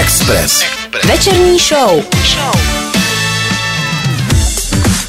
Express. 0.00 0.64
Večerní 1.08 1.58
show. 1.58 2.04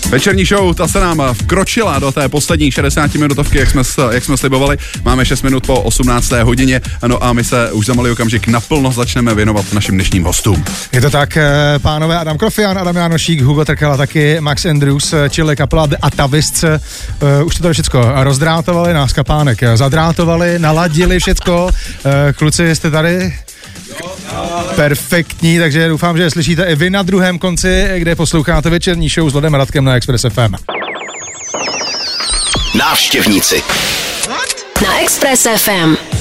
Večerní 0.10 0.46
show, 0.46 0.74
ta 0.74 0.88
se 0.88 1.00
nám 1.00 1.22
vkročila 1.34 2.00
do 2.00 2.12
té 2.12 2.30
poslední 2.30 2.72
60 2.72 3.16
minutovky, 3.16 3.58
jak 3.58 3.70
jsme, 3.70 3.82
jak 4.12 4.24
jsme 4.24 4.38
slibovali. 4.38 4.78
Máme 5.04 5.26
6 5.26 5.42
minut 5.42 5.68
po 5.68 5.82
18. 5.82 6.32
hodině, 6.32 6.82
no 7.08 7.24
a 7.24 7.34
my 7.34 7.44
se 7.44 7.72
už 7.72 7.86
za 7.86 7.94
malý 7.94 8.12
okamžik 8.12 8.48
naplno 8.48 8.92
začneme 8.92 9.36
věnovat 9.36 9.74
našim 9.74 9.96
dnešním 9.96 10.24
hostům. 10.24 10.64
Je 10.92 11.02
to 11.02 11.10
tak, 11.10 11.38
eh, 11.38 11.80
pánové 11.82 12.20
Adam 12.20 12.38
Krofian, 12.38 12.78
Adam 12.78 12.96
Janošík, 12.96 13.42
Hugo 13.42 13.66
Trkala, 13.66 13.98
taky 13.98 14.38
Max 14.40 14.66
Andrews, 14.66 15.14
eh, 15.14 15.30
čili 15.30 15.56
kapela 15.56 15.86
The 15.86 15.96
Atavists. 16.02 16.64
Uh, 16.64 17.46
už 17.46 17.56
to 17.56 17.62
tady 17.62 17.74
všecko 17.74 18.12
rozdrátovali, 18.16 18.94
nás 18.94 19.14
kapánek 19.14 19.60
zadrátovali, 19.76 20.60
naladili 20.60 21.20
všecko. 21.20 21.70
Kluci, 22.36 22.76
jste 22.76 22.92
tady? 22.92 23.34
Perfektní, 24.76 25.60
takže 25.60 25.88
doufám, 25.90 26.18
že 26.18 26.30
slyšíte 26.30 26.64
i 26.64 26.76
vy 26.76 26.90
na 26.90 27.04
druhém 27.04 27.40
konci, 27.40 27.90
kde 27.98 28.16
posloucháte 28.16 28.70
večerní 28.70 29.10
show 29.10 29.30
s 29.30 29.34
Lodem 29.34 29.54
Radkem 29.54 29.84
na 29.86 29.96
Express 29.96 30.26
FM. 30.30 30.56
Návštěvníci. 32.80 33.64
Na 34.84 35.02
Express 35.02 35.48
FM. 35.58 36.21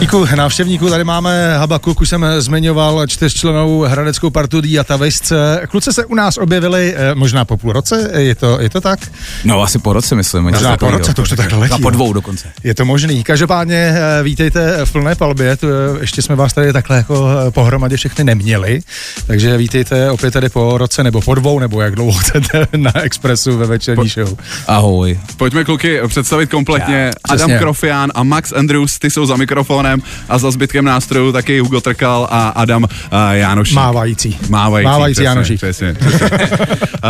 Díku 0.00 0.26
návštěvníků, 0.34 0.90
tady 0.90 1.04
máme 1.04 1.58
Habakuk, 1.58 2.00
už 2.00 2.08
jsem 2.08 2.26
zmiňoval 2.38 3.06
čtyřčlenou 3.06 3.80
hradeckou 3.80 4.30
partu 4.30 4.60
Diatavejsce. 4.60 5.60
Kluci 5.68 5.92
se 5.92 6.04
u 6.04 6.14
nás 6.14 6.36
objevili 6.36 6.94
eh, 6.96 7.14
možná 7.14 7.44
po 7.44 7.56
půl 7.56 7.72
roce, 7.72 8.10
je 8.16 8.34
to, 8.34 8.60
je 8.60 8.70
to 8.70 8.80
tak? 8.80 8.98
No 9.44 9.62
asi 9.62 9.78
po 9.78 9.92
roce, 9.92 10.14
myslím. 10.14 10.42
Možná 10.42 10.76
po 10.76 10.90
roce, 10.90 11.14
to 11.14 11.22
už 11.22 11.28
to 11.28 11.36
takhle 11.36 11.58
letí. 11.58 11.74
A 11.74 11.78
po 11.78 11.90
dvou 11.90 12.12
dokonce. 12.12 12.48
Je 12.64 12.74
to 12.74 12.84
možný. 12.84 13.24
Každopádně 13.24 13.94
eh, 13.96 14.22
vítejte 14.22 14.84
v 14.84 14.92
plné 14.92 15.14
palbě, 15.14 15.56
tu, 15.56 15.66
eh, 15.66 16.00
ještě 16.00 16.22
jsme 16.22 16.36
vás 16.36 16.52
tady 16.52 16.72
takhle 16.72 16.96
jako 16.96 17.28
pohromadě 17.50 17.96
všechny 17.96 18.24
neměli, 18.24 18.80
takže 19.26 19.56
vítejte 19.56 20.10
opět 20.10 20.30
tady 20.30 20.48
po 20.48 20.78
roce 20.78 21.04
nebo 21.04 21.20
po 21.20 21.34
dvou, 21.34 21.58
nebo 21.58 21.80
jak 21.80 21.94
dlouho 21.94 22.18
chcete 22.18 22.66
na 22.76 23.00
Expressu 23.02 23.58
ve 23.58 23.66
večerní 23.66 24.04
po... 24.04 24.08
show. 24.08 24.38
Ahoj. 24.66 25.20
Pojďme 25.36 25.64
kluky 25.64 26.00
představit 26.08 26.50
kompletně. 26.50 26.96
Já, 26.96 27.12
Adam 27.34 27.50
Krofián 27.58 28.12
a 28.14 28.22
Max 28.22 28.52
Andrews, 28.52 28.98
ty 28.98 29.10
jsou 29.10 29.26
za 29.26 29.36
mikrofonem 29.36 29.83
mikrofonem 29.84 30.02
a 30.28 30.38
za 30.38 30.50
zbytkem 30.50 30.84
nástrojů 30.84 31.32
taky 31.32 31.60
Hugo 31.60 31.80
Trkal 31.80 32.28
a 32.30 32.48
Adam 32.48 32.82
uh, 32.82 32.88
Jánošík. 33.30 33.74
Mávající. 33.74 34.38
Mávající, 34.48 34.86
Mávající 34.86 35.14
přesně, 35.14 35.26
Jánošík. 35.26 35.56
Přesně, 35.56 35.94
přesně. 35.94 36.30
uh, 36.30 36.38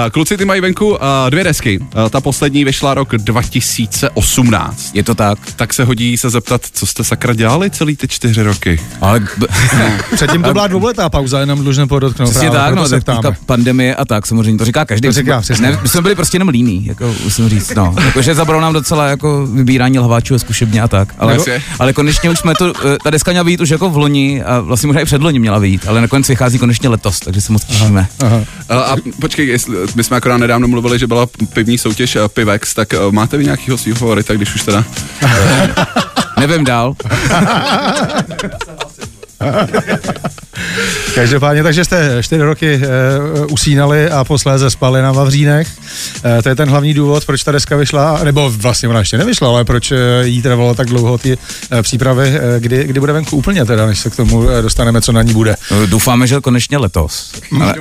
kluci, 0.12 0.36
ty 0.36 0.44
mají 0.44 0.61
venku 0.61 0.91
uh, 0.91 0.98
dvě 1.31 1.44
desky. 1.44 1.78
Uh, 1.78 1.86
ta 2.11 2.20
poslední 2.20 2.64
vyšla 2.64 2.94
rok 2.94 3.14
2018. 3.16 4.91
Je 4.94 5.03
to 5.03 5.14
tak. 5.14 5.39
Tak 5.56 5.75
se 5.75 5.84
hodí 5.84 6.19
se 6.19 6.31
zeptat, 6.31 6.61
co 6.72 6.86
jste 6.86 7.05
sakra 7.05 7.34
dělali 7.34 7.70
celý 7.70 7.97
ty 7.97 8.08
čtyři 8.08 8.42
roky. 8.42 8.81
Ale 9.00 9.20
no. 9.78 9.84
Předtím 10.14 10.42
to 10.42 10.53
byla 10.53 10.66
dvouletá 10.66 11.09
pauza, 11.09 11.41
jenom 11.41 11.59
dlužně 11.59 11.86
podotknout. 11.86 12.31
Přesně 12.31 12.50
tak, 12.50 12.75
no, 12.75 12.88
tak 13.22 13.38
pandemie 13.47 13.94
a 13.94 14.05
tak, 14.05 14.27
samozřejmě 14.27 14.59
to 14.59 14.64
říká 14.64 14.84
každý. 14.84 15.09
To 15.09 15.12
říká, 15.12 15.41
přesně. 15.41 15.70
Ne, 15.70 15.78
my 15.83 15.88
jsme 15.88 16.00
byli 16.03 16.14
prostě 16.14 16.36
jenom 16.36 16.48
líní, 16.48 16.86
jako 16.86 17.14
musím 17.25 17.48
říct, 17.48 17.75
no. 17.75 17.94
Jakože 18.05 18.34
zabralo 18.34 18.61
nám 18.61 18.72
docela 18.72 19.06
jako 19.06 19.47
vybírání 19.47 19.98
lhváčů 19.98 20.34
a 20.34 20.38
zkušebně 20.38 20.83
a 20.83 20.88
tak. 20.88 21.14
Ale, 21.19 21.38
ale 21.78 21.92
konečně 21.92 22.31
už 22.31 22.38
jsme 22.38 22.55
to, 22.55 22.63
eh, 22.64 22.96
ta 23.04 23.10
deska 23.10 23.30
měla 23.30 23.44
být 23.44 23.60
už 23.60 23.68
jako 23.68 23.90
v 23.90 23.96
loni 23.96 24.42
a 24.42 24.60
vlastně 24.60 24.86
možná 24.86 25.02
i 25.02 25.04
před 25.04 25.22
loni 25.22 25.38
měla 25.38 25.60
být, 25.60 25.86
ale 25.88 26.00
nakonec 26.00 26.28
vychází 26.28 26.58
konečně 26.58 26.88
letos, 26.88 27.20
takže 27.20 27.40
se 27.40 27.52
moc 27.52 27.64
těšíme. 27.64 28.06
Aha, 28.20 28.36
aha. 28.36 28.44
A, 28.68 28.92
a 28.92 28.96
počkej, 29.20 29.46
jestli, 29.46 29.76
my 29.94 30.04
jsme 30.04 30.16
akorát 30.16 30.36
nedávno 30.36 30.68
mluvili, 30.68 30.98
že 30.98 31.06
byla 31.06 31.26
pivní 31.52 31.78
soutěž 31.78 32.16
eh, 32.16 32.28
Pivex, 32.28 32.74
tak 32.74 32.94
máte 33.10 33.36
vy 33.36 33.44
nějakýho 33.44 33.78
svého 33.78 33.98
favorita, 33.98 34.34
když 34.34 34.54
už 34.54 34.62
teda... 34.62 34.84
Nevím 36.38 36.64
dál. 36.64 36.96
Každopádně, 41.14 41.62
takže 41.62 41.84
jste 41.84 42.23
čtyři 42.23 42.42
roky 42.42 42.77
uh, 42.77 43.53
usínali 43.53 44.11
a 44.11 44.25
posléze 44.25 44.70
spali 44.70 45.03
na 45.03 45.12
Vavřínech. 45.12 45.69
Uh, 45.78 46.42
to 46.42 46.48
je 46.48 46.55
ten 46.55 46.69
hlavní 46.69 46.95
důvod, 46.95 47.25
proč 47.25 47.44
ta 47.44 47.53
deska 47.53 47.77
vyšla, 47.77 48.21
nebo 48.25 48.50
vlastně 48.50 48.88
ona 48.88 48.99
ještě 48.99 49.19
nevyšla, 49.19 49.49
ale 49.49 49.65
proč 49.65 49.91
uh, 49.91 49.99
jí 50.22 50.43
trvalo 50.43 50.75
tak 50.75 50.87
dlouho 50.87 51.19
ty 51.19 51.37
uh, 51.72 51.83
přípravy, 51.83 52.31
uh, 52.31 52.38
kdy, 52.59 52.84
kdy 52.84 53.00
bude 53.00 53.12
venku 53.12 53.37
úplně 53.37 53.65
teda, 53.65 53.87
než 53.87 53.99
se 53.99 54.10
k 54.10 54.16
tomu 54.16 54.47
dostaneme, 54.62 55.00
co 55.00 55.12
na 55.12 55.22
ní 55.22 55.33
bude. 55.33 55.56
Doufáme, 55.87 56.27
že 56.27 56.41
konečně 56.41 56.78
letos. 56.78 57.33
Ale... 57.60 57.75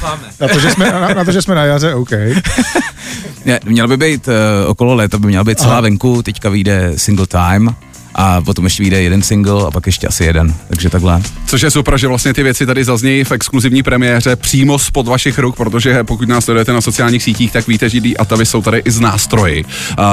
na, 0.40 0.48
to, 0.48 0.60
že 0.60 0.70
jsme, 0.70 0.92
na, 0.92 1.14
na 1.14 1.24
to, 1.24 1.32
že 1.32 1.42
jsme 1.42 1.54
na 1.54 1.64
jaře, 1.64 1.94
OK. 1.94 2.10
Měl 3.64 3.88
by 3.88 3.96
být 3.96 4.28
uh, 4.28 4.34
okolo 4.70 4.94
léta, 4.94 5.18
by 5.18 5.26
měla 5.26 5.44
být 5.44 5.58
celá 5.58 5.72
Aha. 5.72 5.80
venku, 5.80 6.22
teďka 6.22 6.48
vyjde 6.48 6.92
single 6.96 7.26
time 7.26 7.74
a 8.14 8.40
potom 8.40 8.64
ještě 8.64 8.82
vyjde 8.82 9.02
jeden 9.02 9.22
single 9.22 9.66
a 9.66 9.70
pak 9.70 9.86
ještě 9.86 10.06
asi 10.06 10.24
jeden, 10.24 10.54
takže 10.68 10.90
takhle. 10.90 11.22
Což 11.46 11.62
je 11.62 11.70
super, 11.70 11.98
že 11.98 12.08
vlastně 12.08 12.34
ty 12.34 12.42
věci 12.42 12.66
tady 12.66 12.84
zaznějí 12.84 13.24
v 13.24 13.32
exkluzivní 13.32 13.82
premiéře 13.82 14.36
přímo 14.36 14.78
spod 14.78 15.08
vašich 15.08 15.38
ruk, 15.38 15.56
protože 15.56 16.04
pokud 16.04 16.28
nás 16.28 16.44
sledujete 16.44 16.72
na 16.72 16.80
sociálních 16.80 17.22
sítích, 17.22 17.52
tak 17.52 17.66
víte, 17.66 17.88
že 17.88 17.98
a 17.98 18.14
Atavy 18.18 18.46
jsou 18.46 18.62
tady 18.62 18.82
i 18.84 18.90
z 18.90 19.00
nástroji. 19.00 19.64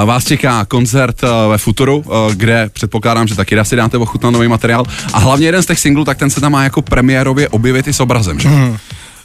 Vás 0.05 0.25
čeká 0.25 0.65
koncert 0.65 1.21
ve 1.49 1.57
Futuru, 1.57 2.03
kde 2.33 2.69
předpokládám, 2.73 3.27
že 3.27 3.35
taky 3.35 3.59
asi 3.59 3.75
dáte 3.75 3.97
ochutnat 3.97 4.33
nový 4.33 4.47
materiál 4.47 4.85
a 5.13 5.19
hlavně 5.19 5.47
jeden 5.47 5.63
z 5.63 5.65
těch 5.65 5.79
singlů, 5.79 6.05
tak 6.05 6.17
ten 6.17 6.29
se 6.29 6.41
tam 6.41 6.51
má 6.51 6.63
jako 6.63 6.81
premiérově 6.81 7.49
objevit 7.49 7.87
i 7.87 7.93
s 7.93 7.99
obrazem, 7.99 8.39
že? 8.39 8.49
Mm. 8.49 8.77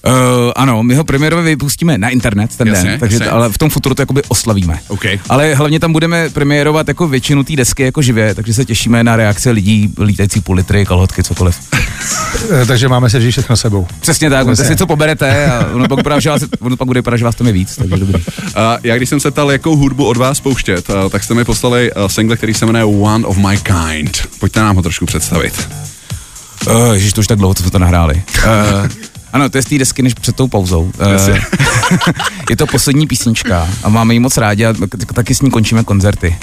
Uh, 0.07 0.13
ano, 0.57 0.83
my 0.83 0.95
ho 0.95 1.05
premiérově 1.05 1.45
vypustíme 1.45 1.99
na 1.99 2.09
internet 2.09 2.57
ten 2.57 2.69
jasně, 2.69 2.91
den, 2.91 3.01
takže 3.01 3.17
jasně. 3.17 3.31
ale 3.31 3.49
v 3.49 3.59
tom 3.59 3.71
futuru 3.71 3.95
to 3.95 4.03
jakoby 4.03 4.23
oslavíme. 4.29 4.79
Okay. 4.89 5.19
Ale 5.29 5.55
hlavně 5.55 5.81
tam 5.81 5.93
budeme 5.93 6.31
premiérovat 6.31 6.89
jako 6.89 7.09
většinu 7.09 7.45
té 7.45 7.57
desky 7.57 7.83
jako 7.83 8.03
živě, 8.03 8.35
takže 8.35 8.55
se 8.55 8.65
těšíme 8.65 9.05
na 9.05 9.17
reakce 9.17 9.51
lidí, 9.51 9.93
lítající 10.01 10.41
půl 10.41 10.57
litry, 10.57 10.87
kalhotky, 10.87 11.23
cokoliv. 11.23 11.57
Eh, 12.51 12.67
takže 12.67 12.89
máme 12.89 13.11
se 13.11 13.21
říct 13.21 13.33
všechno 13.33 13.57
sebou. 13.57 13.87
Přesně 14.01 14.31
tak, 14.31 14.57
si 14.57 14.77
co 14.77 14.87
poberete 14.87 15.47
a 15.47 15.67
ono 15.73 15.89
pak, 15.89 16.03
bude, 16.03 16.21
že 16.21 16.31
vás, 16.31 16.43
ono 16.61 16.77
pak 16.77 16.87
bude 16.87 16.99
vypadat, 16.99 17.17
že 17.17 17.25
vás 17.25 17.35
tam 17.35 17.47
je 17.47 17.53
víc, 17.53 17.77
takže 17.77 17.97
dobrý. 17.97 18.25
Uh, 18.47 18.63
já 18.83 18.97
když 18.97 19.09
jsem 19.09 19.21
se 19.21 19.31
ptal, 19.31 19.53
jakou 19.53 19.77
hudbu 19.77 20.05
od 20.05 20.17
vás 20.17 20.41
pouštět, 20.41 20.89
uh, 20.89 21.11
tak 21.11 21.25
jste 21.25 21.35
mi 21.35 21.45
poslali 21.45 21.93
uh, 21.93 22.07
single, 22.07 22.37
který 22.37 22.55
se 22.55 22.67
jmenuje 22.67 22.85
One 22.85 23.27
of 23.27 23.37
My 23.37 23.59
Kind. 23.63 24.29
Pojďte 24.41 24.61
nám 24.61 24.77
ho 24.77 24.83
trošku 24.83 25.07
představit. 25.07 25.69
Uh, 26.71 26.93
ježiš, 26.93 27.13
to 27.13 27.21
už 27.21 27.27
tak 27.27 27.39
dlouho, 27.39 27.55
co 27.55 27.63
jsme 27.63 27.71
to 27.71 27.79
nahráli. 27.79 28.23
Uh, 28.45 28.89
ano, 29.37 29.51
to 29.51 29.59
je 29.59 29.63
z 29.63 29.67
té 29.67 29.79
desky 29.79 30.03
než 30.03 30.15
před 30.15 30.37
tou 30.37 30.49
pauzou. 30.49 30.83
Uh, 30.83 31.39
je 32.51 32.57
to 32.57 32.67
poslední 32.67 33.07
písnička 33.07 33.69
a 33.83 33.89
máme 33.89 34.15
ji 34.15 34.21
moc 34.21 34.37
rádi 34.37 34.67
a 34.67 34.75
taky 35.15 35.35
s 35.35 35.41
ní 35.41 35.51
končíme 35.51 35.85
koncerty. 35.85 36.37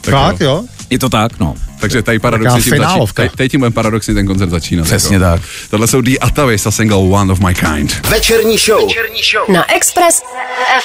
Tak, 0.00 0.14
tak 0.14 0.40
jo. 0.40 0.64
Je 0.90 0.98
to 0.98 1.08
tak, 1.08 1.40
no. 1.40 1.54
Takže 1.80 2.02
tady 2.02 2.18
paradoxně 2.18 2.62
tím 2.62 2.76
začíná. 2.76 3.06
Tady, 3.14 3.28
tady 3.28 3.48
tím 3.48 3.72
paradoxně 3.74 4.14
ten 4.14 4.26
koncert 4.26 4.50
začíná. 4.50 4.84
Přesně 4.84 5.20
tak. 5.20 5.42
Tohle 5.70 5.86
jsou 5.86 6.00
The 6.00 6.18
Atavis 6.20 6.66
a 6.66 6.70
single 6.70 6.96
One 6.96 7.32
of 7.32 7.40
My 7.40 7.54
Kind. 7.54 8.06
Večerní 8.08 8.58
show. 8.58 8.86
Večerní 8.86 9.20
show. 9.32 9.56
Na 9.56 9.74
Express 9.74 10.22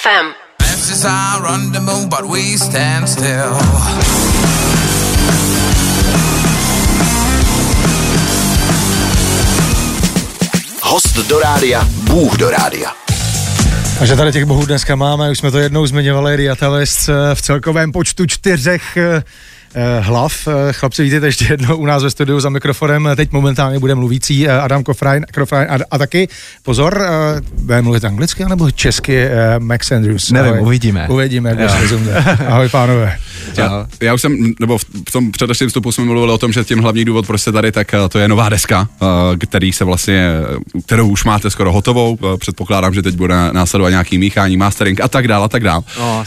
FM. 0.02 0.28
Host 10.92 11.28
do 11.28 11.40
rádia, 11.40 11.88
Bůh 12.04 12.38
do 12.38 12.50
rádia. 12.50 12.92
A 14.00 14.06
že 14.06 14.16
tady 14.16 14.32
těch 14.32 14.46
bohů 14.46 14.66
dneska 14.66 14.96
máme, 14.96 15.32
už 15.32 15.38
jsme 15.38 15.52
to 15.52 15.60
jednou 15.60 15.88
zmiňovali, 15.88 16.36
Riatalis 16.36 17.10
v 17.34 17.42
celkovém 17.42 17.92
počtu 17.92 18.26
čtyřech 18.26 18.98
eh, 18.98 19.02
Eh, 19.18 19.24
hlav. 20.00 20.48
Eh, 20.48 20.74
chlapci, 20.74 21.04
vítejte 21.04 21.26
ještě 21.26 21.46
jednou 21.50 21.78
u 21.78 21.86
nás 21.86 22.04
ve 22.04 22.10
studiu 22.10 22.40
za 22.40 22.50
mikrofonem. 22.50 23.10
Teď 23.16 23.32
momentálně 23.32 23.80
bude 23.80 23.96
mluvící 23.96 24.48
eh, 24.48 24.60
Adam 24.60 24.84
Kofrein, 24.84 25.26
Kofrein 25.34 25.72
a, 25.72 25.78
a 25.92 25.98
taky, 25.98 26.28
pozor, 26.64 27.06
bude 27.62 27.82
mluvit 27.82 28.06
anglicky 28.06 28.46
nebo 28.46 28.72
česky 28.72 29.28
Max 29.60 29.92
Andrews? 29.92 30.32
Nevím, 30.32 30.52
Ahoj. 30.52 30.62
uvidíme. 30.62 31.08
Uvidíme, 31.10 31.50
jak 31.50 31.58
budeš 31.58 31.82
rozumět. 31.82 32.16
Ahoj, 32.48 32.70
pánové. 32.70 33.18
Já, 33.58 33.88
já 34.02 34.14
už 34.14 34.22
jsem, 34.22 34.54
nebo 34.60 34.78
v 34.78 35.12
tom 35.12 35.32
předešlém 35.32 35.70
vstupu 35.70 35.92
jsme 35.92 36.04
mluvili 36.04 36.32
o 36.32 36.38
tom, 36.38 36.52
že 36.52 36.64
tím 36.64 36.80
hlavní 36.80 37.06
důvod, 37.06 37.28
proč 37.28 37.42
jste 37.42 37.52
tady, 37.52 37.72
tak 37.72 37.96
to 38.10 38.20
je 38.20 38.28
nová 38.28 38.50
deska, 38.50 38.88
který 39.40 39.74
se 39.74 39.86
vlastně, 39.86 40.32
kterou 40.86 41.08
už 41.08 41.24
máte 41.24 41.50
skoro 41.50 41.72
hotovou. 41.72 42.18
Předpokládám, 42.38 42.94
že 42.94 43.02
teď 43.02 43.16
bude 43.16 43.36
následovat 43.52 43.90
nějaký 43.90 44.18
míchání, 44.18 44.58
mastering 44.58 45.02
a 45.02 45.08
tak 45.08 45.28
dál 45.28 45.44
a 45.44 45.48
tak 45.48 45.64
dál. 45.64 45.84
Oh, 45.98 46.24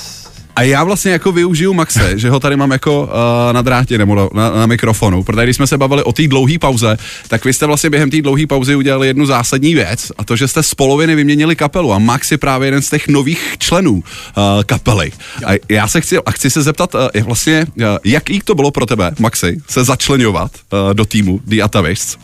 a 0.57 0.63
já 0.63 0.85
vlastně 0.85 1.13
jako 1.13 1.33
využiju 1.33 1.73
Maxe, 1.73 2.19
že 2.19 2.31
ho 2.31 2.41
tady 2.41 2.57
mám 2.57 2.71
jako 2.71 3.03
uh, 3.03 3.53
na 3.53 3.63
drátě 3.63 3.99
nebo 3.99 4.31
na, 4.35 4.51
na, 4.51 4.67
mikrofonu, 4.67 5.23
protože 5.23 5.45
když 5.45 5.57
jsme 5.57 5.67
se 5.67 5.79
bavili 5.79 6.03
o 6.03 6.13
té 6.13 6.29
dlouhé 6.29 6.59
pauze, 6.59 6.97
tak 7.29 7.45
vy 7.45 7.53
jste 7.53 7.67
vlastně 7.67 7.91
během 7.91 8.11
té 8.11 8.23
dlouhé 8.23 8.47
pauzy 8.47 8.75
udělali 8.75 9.07
jednu 9.07 9.27
zásadní 9.27 9.75
věc 9.75 10.13
a 10.19 10.25
to, 10.25 10.37
že 10.37 10.49
jste 10.49 10.63
z 10.63 10.75
poloviny 10.75 11.15
vyměnili 11.15 11.57
kapelu 11.57 11.93
a 11.93 11.99
Max 11.99 12.33
je 12.33 12.39
právě 12.39 12.67
jeden 12.67 12.83
z 12.83 12.91
těch 12.91 13.09
nových 13.09 13.57
členů 13.59 13.93
uh, 13.93 14.03
kapely. 14.67 15.13
A 15.47 15.59
já 15.69 15.89
se 15.89 16.01
chci, 16.01 16.19
a 16.27 16.31
chci 16.31 16.51
se 16.51 16.63
zeptat, 16.63 16.95
uh, 16.95 17.23
vlastně, 17.23 17.67
uh, 17.77 17.85
jaký 18.05 18.41
to 18.45 18.55
bylo 18.55 18.71
pro 18.71 18.87
tebe, 18.87 19.13
Maxi, 19.19 19.59
se 19.69 19.85
začlenovat 19.85 20.51
uh, 20.73 20.95
do 20.95 21.05
týmu 21.05 21.41
The 21.45 21.63
Atavists 21.63 22.17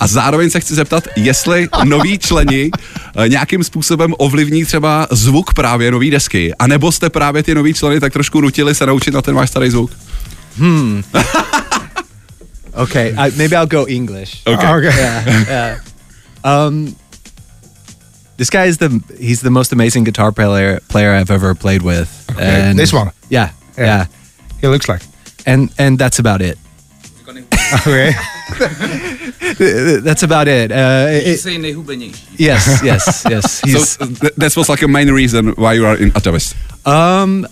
a 0.00 0.06
zároveň 0.06 0.50
se 0.50 0.60
chci 0.60 0.74
zeptat, 0.74 1.04
jestli 1.16 1.68
noví 1.84 2.18
členi 2.18 2.70
uh, 2.70 3.28
nějakým 3.28 3.64
způsobem 3.64 4.14
ovlivní 4.18 4.64
třeba 4.64 5.06
zvuk 5.10 5.54
právě 5.54 5.90
nový 5.90 6.10
desky, 6.10 6.54
anebo 6.58 6.92
jste 6.92 7.10
právě 7.10 7.42
ty 7.42 7.54
nový 7.54 7.74
členy 7.78 8.00
tak 8.00 8.12
trošku 8.12 8.40
nutili 8.40 8.74
se 8.74 8.86
naučit 8.86 9.14
na 9.14 9.22
ten 9.22 9.34
váš 9.34 9.50
starý 9.50 9.70
zvuk? 9.70 9.90
Hmm. 10.58 11.02
okay, 12.74 13.14
I, 13.16 13.30
maybe 13.36 13.54
I'll 13.56 13.66
go 13.70 13.86
English. 13.86 14.42
Okay. 14.46 14.66
okay. 14.74 14.90
Yeah, 14.98 15.22
yeah. 15.48 15.78
Um, 16.44 16.96
this 18.36 18.50
guy 18.50 18.66
is 18.68 18.78
the 18.78 18.90
he's 19.18 19.40
the 19.40 19.50
most 19.50 19.72
amazing 19.72 20.04
guitar 20.04 20.32
player 20.32 20.80
player 20.88 21.14
I've 21.14 21.30
ever 21.30 21.54
played 21.54 21.82
with. 21.82 22.08
And 22.38 22.78
This 22.78 22.92
one? 22.92 23.10
Yeah, 23.30 23.50
Yeah. 23.78 23.86
yeah, 23.86 24.06
He 24.60 24.66
looks 24.68 24.88
like. 24.88 25.02
and 25.46 25.70
and 25.78 25.98
that's 25.98 26.18
about 26.18 26.40
it. 26.42 26.58
Okay. 27.86 28.16
That's 30.00 30.22
about 30.22 30.48
it. 30.48 30.72
Uh, 30.72 31.08
it- 31.10 31.40
Jsi 31.40 31.58
nejhubenější. 31.58 32.24
yes, 32.38 32.80
yes, 32.82 33.22
yes. 33.30 33.60
So 33.60 33.66
He's 33.68 33.96
th- 34.20 34.32
that 34.38 34.56
was 34.56 34.68
like 34.68 34.82
a 34.84 34.88
main 34.88 35.10
reason 35.12 35.52
why 35.56 35.74
you 35.76 35.86
are 35.86 35.96
in 36.02 36.10
Atavis. 36.12 36.54
Um, 36.86 37.46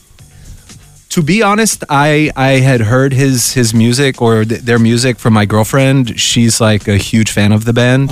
to 1.17 1.23
be 1.23 1.43
honest, 1.43 1.83
I 1.89 2.31
I 2.37 2.61
had 2.61 2.83
heard 2.83 3.15
his 3.15 3.55
his 3.55 3.73
music 3.73 4.21
or 4.21 4.45
th- 4.45 4.61
their 4.61 4.79
music 4.79 5.19
from 5.19 5.33
my 5.33 5.47
girlfriend. 5.47 6.21
She's 6.21 6.61
like 6.61 6.87
a 6.89 6.99
huge 6.99 7.31
fan 7.31 7.53
of 7.53 7.65
the 7.65 7.73
band, 7.73 8.11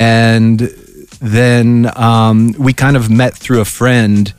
and 0.00 0.58
then 1.20 1.88
um, 1.94 2.52
we 2.58 2.72
kind 2.72 2.96
of 2.96 3.08
met 3.08 3.36
through 3.36 3.60
a 3.60 3.64
friend, 3.64 4.34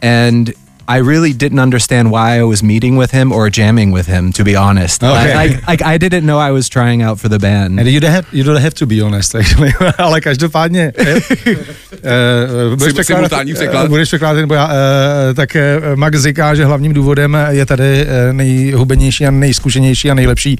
and. 0.00 0.54
I 0.88 0.98
really 1.00 1.32
didn't 1.32 1.60
understand 1.60 2.10
why 2.10 2.38
I 2.38 2.42
was 2.42 2.62
meeting 2.62 2.96
with 2.98 3.10
him 3.12 3.32
or 3.32 3.50
jamming 3.50 3.92
with 3.94 4.06
him, 4.08 4.32
to 4.32 4.44
be 4.44 4.56
honest. 4.56 5.02
Okay. 5.02 5.32
I, 5.34 5.60
I, 5.66 5.94
I, 5.94 5.98
didn't 5.98 6.24
know 6.26 6.38
I 6.38 6.50
was 6.52 6.68
trying 6.68 7.02
out 7.02 7.18
for 7.20 7.28
the 7.30 7.38
band. 7.38 7.78
And 7.80 7.88
you 7.88 8.00
don't 8.00 8.12
have, 8.14 8.26
you 8.32 8.44
don't 8.44 8.60
have 8.62 8.74
to 8.74 8.86
be 8.86 9.00
honest, 9.02 9.34
actually. 9.40 9.72
ale 9.98 10.20
každopádně. 10.20 10.92
eh, 10.98 11.14
eh, 12.04 12.76
budeš 12.76 12.92
překládat- 12.94 13.32
eh, 13.84 13.88
Budeš 13.88 14.08
překládat, 14.08 14.40
nebo 14.40 14.54
já, 14.54 14.70
tak 15.34 15.56
Max 15.94 16.22
říká, 16.22 16.54
že 16.54 16.64
hlavním 16.64 16.92
důvodem 16.92 17.36
je 17.48 17.66
tady 17.66 18.06
nejhubenější 18.32 19.26
a 19.26 19.30
nejzkušenější 19.30 20.10
a 20.10 20.14
nejlepší 20.14 20.58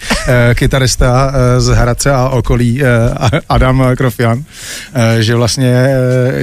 kytarista 0.55 1.33
z 1.59 1.67
Hradce 1.67 2.13
a 2.13 2.29
okolí 2.29 2.83
Adam 3.49 3.85
Krofian, 3.97 4.45
že 5.21 5.35
vlastně, 5.35 5.87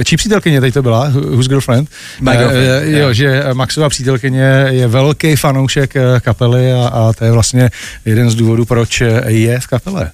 čí 0.04 0.16
přítelkyně 0.16 0.60
teď 0.60 0.74
to 0.74 0.82
byla? 0.82 1.10
Who- 1.10 1.30
Whose 1.30 1.48
girlfriend? 1.48 1.88
My 2.20 2.30
girlfriend, 2.36 2.84
Jo, 2.84 2.98
yeah. 2.98 3.12
že 3.12 3.44
Maxova 3.70 3.88
přítelkyně 3.88 4.66
je 4.68 4.88
velký 4.88 5.36
fanoušek 5.36 5.96
eh, 5.96 6.20
kapely 6.20 6.72
a, 6.72 6.88
a 6.88 7.12
to 7.12 7.24
je 7.24 7.32
vlastně 7.32 7.70
jeden 8.04 8.30
z 8.30 8.34
důvodů, 8.34 8.64
proč 8.64 9.00
eh, 9.00 9.22
je 9.26 9.60
v 9.60 9.66
kapele. 9.66 10.10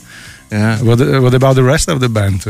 yeah. 0.52 0.82
What, 0.82 0.98
what 0.98 1.34
about 1.34 1.56
the 1.56 1.62
rest 1.62 1.88
of 1.88 1.98
the 1.98 2.08
band? 2.08 2.48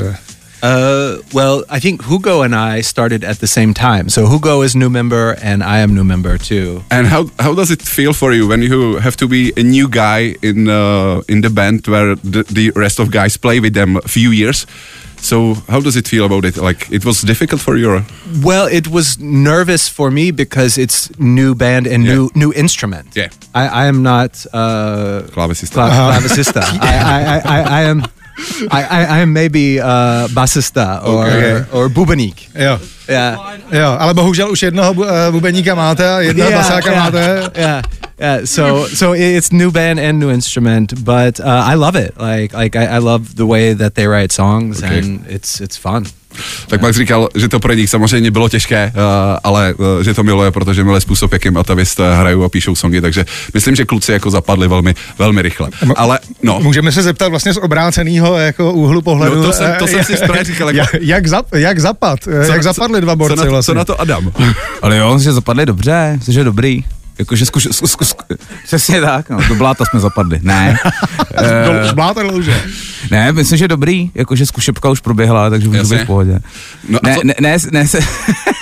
Uh, 0.63 1.19
well, 1.33 1.65
I 1.69 1.79
think 1.81 2.03
Hugo 2.05 2.43
and 2.43 2.55
I 2.55 2.81
started 2.83 3.23
at 3.25 3.39
the 3.39 3.47
same 3.47 3.75
time. 3.75 4.09
So 4.09 4.27
Hugo 4.27 4.63
is 4.63 4.75
new 4.75 4.89
member, 4.91 5.37
and 5.43 5.63
I 5.63 5.79
am 5.83 5.95
new 5.95 6.05
member 6.05 6.39
too. 6.39 6.83
And 6.91 7.07
how 7.07 7.27
how 7.39 7.55
does 7.55 7.71
it 7.71 7.83
feel 7.83 8.13
for 8.13 8.33
you 8.33 8.49
when 8.49 8.63
you 8.63 8.97
have 9.01 9.17
to 9.17 9.29
be 9.29 9.53
a 9.57 9.63
new 9.63 9.89
guy 9.89 10.35
in 10.43 10.69
uh, 10.69 11.23
in 11.29 11.43
the 11.43 11.51
band 11.51 11.87
where 11.87 12.17
the, 12.17 12.43
the 12.53 12.71
rest 12.75 12.99
of 12.99 13.11
guys 13.11 13.37
play 13.39 13.61
with 13.61 13.75
them 13.75 13.97
a 13.97 14.09
few 14.09 14.31
years? 14.33 14.67
So 15.19 15.55
how 15.69 15.81
does 15.81 15.97
it 15.97 16.09
feel 16.09 16.25
about 16.25 16.45
it? 16.45 16.57
Like 16.57 16.87
it 16.91 17.05
was 17.05 17.23
difficult 17.23 17.61
for 17.61 17.77
you. 17.77 17.91
or- 17.91 18.05
Well, 18.45 18.67
it 18.71 18.87
was 18.89 19.19
nervous 19.19 19.89
for 19.89 20.11
me 20.11 20.31
because 20.33 20.79
it's 20.81 21.11
new 21.19 21.55
band 21.55 21.87
and 21.87 22.05
Yeah. 22.05 22.15
new 22.15 22.31
new 22.35 22.53
instrument. 22.53 23.07
Yeah. 23.17 23.29
I, 23.55 23.85
I 23.85 23.89
am 23.89 24.03
not 24.03 24.47
uh, 24.53 25.23
Klavesista. 25.33 25.73
cla- 25.73 25.91
clavecista. 25.91 26.63
I, 26.81 26.99
I, 26.99 27.21
I, 27.25 27.41
I, 27.45 27.81
I 27.81 27.91
am. 27.91 28.03
I, 28.71 28.83
I, 28.85 29.01
I 29.05 29.19
am 29.21 29.33
maybe 29.33 29.81
uh, 29.81 30.29
bassista 30.35 31.01
or 31.05 31.27
Okay. 31.27 31.65
or 31.73 31.89
bubeník. 31.89 32.49
jo. 32.55 32.79
Yeah. 33.09 33.37
Jo, 33.73 33.97
ale 33.99 34.15
bohužel 34.15 34.51
už 34.51 34.63
jednoho 34.63 34.95
bu- 34.95 35.05
eh, 35.09 35.31
bubeníka 35.31 35.75
máte 35.75 36.05
a 36.09 36.21
jednoho 36.21 36.51
basáka 36.53 36.91
yeah, 36.91 37.05
máte. 37.05 37.51
yeah, 37.57 37.83
yeah. 38.19 38.45
So, 38.45 38.87
so 38.95 39.15
it's 39.15 39.53
new 39.53 39.71
band 39.71 39.99
and 40.01 40.19
new 40.19 40.31
instrument, 40.31 40.93
but 41.05 41.41
uh, 41.41 41.63
I 41.65 41.75
love 41.75 41.97
it. 41.97 42.15
Like, 42.19 42.53
like 42.53 42.77
I, 42.77 42.87
I 42.87 42.99
love 42.99 43.37
the 43.37 43.47
way 43.47 43.75
that 43.75 43.95
they 43.95 44.07
write 44.07 44.33
songs, 44.33 44.83
Okay. 44.83 44.99
and 44.99 45.25
it's 45.29 45.61
it's 45.61 45.77
fun. 45.79 46.07
Tak 46.69 46.83
Max 46.83 46.97
říkal, 46.97 47.29
že 47.35 47.49
to 47.49 47.61
pro 47.61 47.73
nich 47.73 47.91
samozřejmě 47.91 48.31
bylo 48.31 48.49
těžké, 48.49 48.93
uh, 48.95 49.03
ale 49.45 49.75
uh, 49.75 49.87
že 50.03 50.15
to 50.15 50.23
miluje, 50.23 50.51
protože 50.51 50.85
miluje 50.85 51.01
způsob, 51.01 51.33
jakým 51.33 51.57
Atavist 51.57 52.01
hrajou 52.15 52.45
a 52.45 52.49
píšou 52.49 52.75
songy, 52.75 53.01
takže 53.01 53.25
myslím, 53.55 53.77
že 53.77 53.85
kluci 53.85 54.13
jako 54.13 54.31
zapadli 54.31 54.69
velmi, 54.69 54.95
velmi 55.19 55.43
rychle. 55.43 55.69
Ale 55.97 56.19
no, 56.43 56.61
Můžeme 56.63 56.93
se 56.93 57.03
zeptat 57.03 57.29
vlastně 57.29 57.53
z 57.53 57.57
obráceného 57.57 58.39
jako 58.39 58.73
úhlu 58.73 59.03
pohledu. 59.03 59.35
No, 59.37 59.43
to 59.43 59.53
jsem- 59.53 59.75
to 59.79 59.85
eh, 59.85 59.89
jsem 59.89 60.05
si 60.05 60.17
správně 60.17 60.45
říkal, 60.45 60.71
jako- 60.71 60.97
Jak, 60.97 61.03
jak, 61.03 61.27
zap, 61.27 61.55
jak 61.55 61.79
zapad, 61.79 62.19
eh, 62.29 62.47
jak 62.53 62.63
zapadli 62.63 63.01
dva 63.01 63.13
co 63.13 63.17
borci 63.17 63.37
na, 63.37 63.45
co 63.45 63.51
vlastně. 63.51 63.75
na 63.75 63.85
to 63.85 64.01
Adam? 64.01 64.33
Ale 64.83 64.97
jo, 64.97 65.19
že 65.19 65.33
zapadli 65.33 65.67
dobře, 65.67 66.15
myslím, 66.19 66.35
že 66.35 66.45
dobrý. 66.45 66.85
Jakože 67.19 67.47
zkuš, 67.47 67.69
zkus, 67.73 67.91
zkus, 67.93 68.15
přesně 68.65 69.01
tak, 69.01 69.31
no, 69.31 69.39
do 69.49 69.55
bláta 69.55 69.85
jsme 69.85 70.01
zapadli. 70.01 70.39
Ne, 70.43 70.77
Do 71.89 71.95
Bláta 71.95 72.23
dlouže. 72.23 72.63
ne, 73.11 73.33
myslím, 73.33 73.59
že 73.59 73.69
dobrý, 73.69 74.11
jakože 74.15 74.47
zkušebka 74.47 74.91
už 74.91 75.01
proběhla, 75.01 75.51
takže 75.51 75.69
můžu 75.69 75.79
Jasně. 75.79 75.97
být 75.97 76.03
v 76.05 76.07
pohodě. 76.07 76.39
No 76.89 76.99
ne, 77.03 77.17
ne, 77.25 77.35
ne, 77.41 77.57
ne, 77.73 77.89
se, 77.89 77.99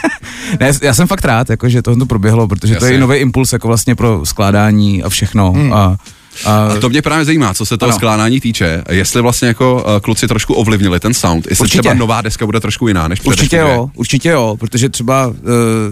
ne, 0.61 0.73
já 0.82 0.94
jsem 0.94 1.06
fakt 1.06 1.25
rád, 1.25 1.50
jakože 1.50 1.82
to, 1.82 1.97
to 1.97 2.06
proběhlo, 2.06 2.49
protože 2.49 2.76
to 2.76 2.85
je 2.85 2.93
Jasně. 2.93 3.00
nový 3.00 3.17
impuls 3.17 3.53
jako 3.53 3.69
vlastně 3.69 3.94
pro 3.94 4.26
skládání 4.26 5.03
a 5.03 5.09
všechno. 5.09 5.53
Hmm. 5.53 5.73
A, 5.73 5.97
a, 6.44 6.69
to 6.81 6.88
mě 6.88 7.02
právě 7.02 7.25
zajímá, 7.25 7.54
co 7.54 7.66
se 7.66 7.76
toho 7.78 7.90
Ano. 7.90 7.96
skládání 7.98 8.40
týče. 8.40 8.82
Jestli 8.90 9.22
vlastně 9.22 9.48
jako 9.48 9.75
uh, 9.75 10.00
kluci 10.00 10.28
trošku 10.28 10.54
ovlivnili 10.54 11.00
ten 11.00 11.14
sound, 11.14 11.46
jestli 11.50 11.62
Určitě. 11.62 11.81
třeba 11.81 11.94
nová 11.94 12.20
deska 12.22 12.46
bude 12.46 12.60
trošku 12.60 12.88
jiná 12.88 13.08
než 13.08 13.20
Určitě 13.25 13.56
jo, 13.56 13.90
určitě 13.94 14.28
jo, 14.28 14.56
protože 14.60 14.88
třeba 14.88 15.26
uh, 15.26 15.34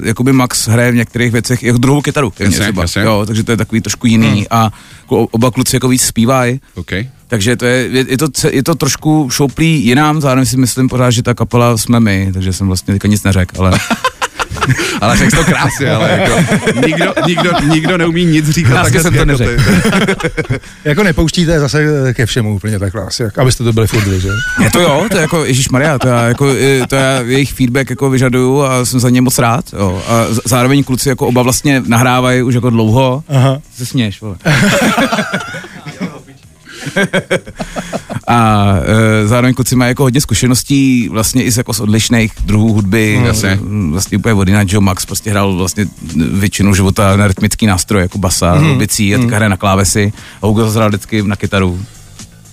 jakoby 0.04 0.32
Max 0.32 0.68
hraje 0.68 0.92
v 0.92 0.94
některých 0.94 1.32
věcech 1.32 1.62
jako 1.62 1.78
druhou 1.78 2.02
kytaru, 2.02 2.32
Jasně, 2.38 2.60
třeba, 2.60 2.82
jasně. 2.82 3.02
jo, 3.02 3.24
takže 3.26 3.44
to 3.44 3.50
je 3.50 3.56
takový 3.56 3.80
trošku 3.80 4.06
jiný 4.06 4.28
hmm. 4.28 4.44
a 4.50 4.70
jako 5.02 5.26
oba 5.30 5.50
kluci 5.50 5.76
jako 5.76 5.88
víc 5.88 6.02
zpívají, 6.02 6.60
Okay. 6.74 7.08
takže 7.28 7.56
to 7.56 7.64
je, 7.66 7.88
je, 7.92 8.04
je, 8.08 8.18
to, 8.18 8.26
je 8.50 8.62
to 8.62 8.74
trošku 8.74 9.28
šouplý 9.30 9.84
jinám, 9.86 10.20
zároveň 10.20 10.46
si 10.46 10.56
myslím 10.56 10.88
pořád, 10.88 11.10
že 11.10 11.22
ta 11.22 11.34
kapela 11.34 11.76
jsme 11.78 12.00
my, 12.00 12.30
takže 12.32 12.52
jsem 12.52 12.66
vlastně 12.66 12.94
teďka 12.94 13.08
nic 13.08 13.22
neřekl, 13.22 13.54
ale 13.58 13.78
Ale 15.00 15.16
řekl 15.16 15.36
to 15.36 15.44
krásně, 15.44 15.90
ale 15.90 16.10
jako 16.20 16.54
nikdo, 16.86 17.14
nikdo, 17.26 17.50
nikdo 17.66 17.98
neumí 17.98 18.24
nic 18.24 18.50
říkat 18.50 18.70
Krásně 18.70 18.92
tak 18.92 19.02
jsem 19.02 19.12
to 19.14 19.18
jako 19.18 19.38
ty. 19.38 19.56
Jako 20.84 21.02
nepouštíte 21.02 21.60
zase 21.60 21.84
ke 22.14 22.26
všemu 22.26 22.54
úplně 22.54 22.78
takhle 22.78 23.02
asi, 23.02 23.22
jak- 23.22 23.38
abyste 23.38 23.64
to 23.64 23.72
byli 23.72 23.86
furt 23.86 24.04
vy, 24.04 24.20
že? 24.20 24.28
je 24.62 24.70
to 24.70 24.80
jo, 24.80 25.06
to 25.10 25.16
je 25.16 25.20
jako 25.20 25.44
Ježíš 25.44 25.68
Maria, 25.68 25.98
to 25.98 26.08
já 26.08 26.22
jako, 26.24 26.48
eh, 26.60 26.86
to 26.86 26.96
já 26.96 27.20
jejich 27.20 27.52
feedback 27.52 27.90
jako 27.90 28.10
vyžaduju 28.10 28.62
a 28.62 28.84
jsem 28.84 29.00
za 29.00 29.10
ně 29.10 29.20
moc 29.20 29.38
rád, 29.38 29.64
jo, 29.72 30.02
a 30.08 30.24
zároveň 30.44 30.84
kluci 30.84 31.08
jako 31.08 31.26
oba 31.26 31.42
vlastně 31.42 31.82
nahrávají 31.86 32.42
už 32.42 32.54
jako 32.54 32.70
dlouho, 32.70 33.24
Aha. 33.28 33.58
se 33.76 33.86
směš, 33.86 34.20
vole. 34.20 34.36
A 38.32 38.74
e, 39.22 39.26
zároveň 39.26 39.54
kluci 39.54 39.76
mají 39.76 39.88
jako 39.90 40.02
hodně 40.02 40.20
zkušeností 40.20 41.08
vlastně 41.08 41.44
i 41.44 41.50
z, 41.50 41.56
jako 41.56 41.72
z 41.72 41.80
odlišných 41.80 42.32
druhů 42.44 42.72
hudby. 42.72 43.16
Mm, 43.18 43.24
jasně. 43.26 43.58
Vlastně 43.90 44.18
úplně 44.18 44.34
od 44.34 44.48
jinak, 44.48 44.68
že 44.68 44.76
jo, 44.76 44.80
Max 44.80 45.06
prostě 45.06 45.30
hrál 45.30 45.56
vlastně 45.56 45.86
většinu 46.32 46.74
života 46.74 47.16
na 47.16 47.26
rytmický 47.26 47.66
nástroj, 47.66 48.02
jako 48.02 48.18
basa, 48.18 48.54
mm. 48.54 48.78
bicí 48.78 49.14
a 49.14 49.18
teďka 49.18 49.36
hraje 49.36 49.48
na 49.48 49.56
klávesy 49.56 50.12
a 50.42 50.46
Hugo 50.46 50.64
zase 50.64 50.76
hrál 50.78 50.88
vždycky 50.88 51.22
na 51.22 51.36
kytaru. 51.36 51.80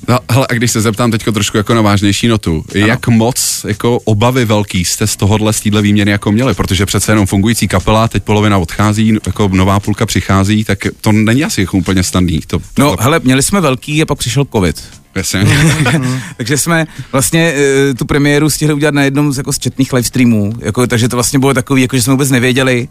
No, 0.08 0.20
hele, 0.32 0.48
a 0.50 0.54
když 0.54 0.72
se 0.72 0.82
zeptám 0.82 1.12
teď 1.12 1.24
trošku 1.34 1.58
jako 1.58 1.74
na 1.74 1.82
vážnější 1.82 2.28
notu, 2.28 2.64
ano. 2.76 2.88
jak 2.88 3.08
moc 3.08 3.66
jako 3.68 4.00
obavy 4.00 4.46
velký 4.46 4.86
jste 4.86 5.08
z 5.08 5.16
tohohle, 5.16 5.54
z 5.54 5.62
téhle 5.62 5.82
výměny 5.82 6.12
jako 6.12 6.32
měli, 6.32 6.54
protože 6.54 6.86
přece 6.86 7.12
jenom 7.12 7.26
fungující 7.26 7.68
kapela, 7.68 8.08
teď 8.08 8.24
polovina 8.24 8.58
odchází, 8.58 9.18
jako 9.26 9.48
nová 9.54 9.80
půlka 9.80 10.06
přichází, 10.06 10.64
tak 10.64 10.80
to 11.02 11.12
není 11.12 11.44
asi 11.44 11.62
jako 11.62 11.78
úplně 11.78 12.04
snadný. 12.04 12.40
To, 12.48 12.60
No, 12.60 12.64
tohle- 12.90 12.98
hele, 13.04 13.20
měli 13.24 13.44
jsme 13.44 13.62
velký 13.62 14.02
a 14.02 14.06
pak 14.06 14.18
přišel 14.18 14.46
covid. 14.52 14.84
Jasně. 15.16 15.48
takže 16.38 16.58
jsme 16.58 16.88
vlastně 17.12 17.54
e, 17.56 17.94
tu 17.94 18.06
premiéru 18.06 18.50
stihli 18.50 18.74
udělat 18.74 18.94
na 18.94 19.04
jednom 19.04 19.34
z, 19.34 19.38
jako 19.38 19.54
z 19.54 19.60
četných 19.60 19.94
livestreamů, 19.94 20.54
jako, 20.60 20.88
takže 20.88 21.10
to 21.10 21.16
vlastně 21.16 21.40
bylo 21.40 21.54
takový, 21.54 21.82
jako, 21.82 21.96
že 21.96 22.02
jsme 22.02 22.14
vůbec 22.14 22.30
nevěděli, 22.30 22.88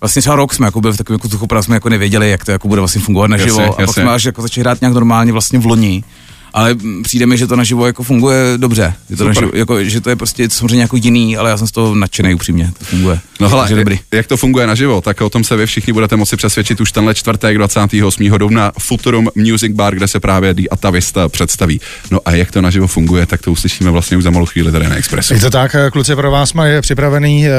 Vlastně 0.00 0.22
třeba 0.22 0.36
rok 0.36 0.54
jsme 0.54 0.66
jako 0.66 0.80
byli 0.80 0.94
v 0.94 0.96
takovém 0.96 1.20
jako 1.32 1.62
jsme 1.62 1.76
jako 1.76 1.88
nevěděli, 1.88 2.30
jak 2.30 2.44
to 2.44 2.50
jako 2.50 2.68
bude 2.68 2.80
vlastně 2.80 3.00
fungovat 3.00 3.26
naživo. 3.26 3.60
Jasně, 3.60 3.64
a 3.64 3.72
pak 3.72 3.80
jasně. 3.80 4.02
jsme 4.02 4.12
až 4.12 4.24
jako 4.24 4.42
začali 4.42 4.62
hrát 4.62 4.80
nějak 4.80 4.94
normálně 4.94 5.32
vlastně 5.32 5.58
v 5.58 5.66
loni. 5.66 6.04
Ale 6.52 6.76
přijde 7.02 7.26
mi, 7.26 7.38
že 7.38 7.46
to 7.46 7.56
naživo 7.56 7.86
jako 7.86 8.02
funguje 8.02 8.44
dobře. 8.56 8.94
Je 9.10 9.16
to 9.16 9.24
naživo, 9.24 9.50
jako, 9.54 9.84
že 9.84 10.00
to 10.00 10.10
je 10.10 10.16
prostě 10.16 10.50
samozřejmě 10.50 10.80
jako 10.80 10.96
jiný, 10.96 11.36
ale 11.36 11.50
já 11.50 11.56
jsem 11.56 11.66
z 11.66 11.70
toho 11.72 11.94
nadšený 11.94 12.34
upřímně. 12.34 12.70
To 12.78 12.84
funguje. 12.84 13.20
No 13.40 13.48
hele, 13.48 13.62
Takže 13.62 13.76
dobrý. 13.76 13.98
jak 14.12 14.26
to 14.26 14.36
funguje 14.36 14.66
naživo, 14.66 15.00
tak 15.00 15.20
o 15.20 15.30
tom 15.30 15.44
se 15.44 15.56
vy 15.56 15.66
všichni 15.66 15.92
budete 15.92 16.16
moci 16.16 16.36
přesvědčit 16.36 16.80
už 16.80 16.92
tenhle 16.92 17.14
čtvrtek 17.14 17.58
28. 17.58 18.30
dubna 18.38 18.72
Futurum 18.78 19.28
Music 19.34 19.72
Bar, 19.72 19.94
kde 19.94 20.08
se 20.08 20.20
právě 20.20 20.54
The 20.54 20.62
Atavista 20.70 21.28
představí. 21.28 21.80
No 22.10 22.18
a 22.24 22.30
jak 22.34 22.50
to 22.50 22.60
naživo 22.60 22.86
funguje, 22.86 23.26
tak 23.26 23.42
to 23.42 23.52
uslyšíme 23.52 23.90
vlastně 23.90 24.16
už 24.16 24.24
za 24.24 24.30
malou 24.30 24.46
chvíli 24.46 24.72
tady 24.72 24.88
na 24.88 24.96
Expressu. 24.96 25.34
Je 25.34 25.40
to 25.40 25.50
tak, 25.50 25.76
kluci 25.92 26.16
pro 26.16 26.30
vás 26.30 26.52
mají 26.52 26.80
připravený, 26.80 27.46
eh, 27.46 27.50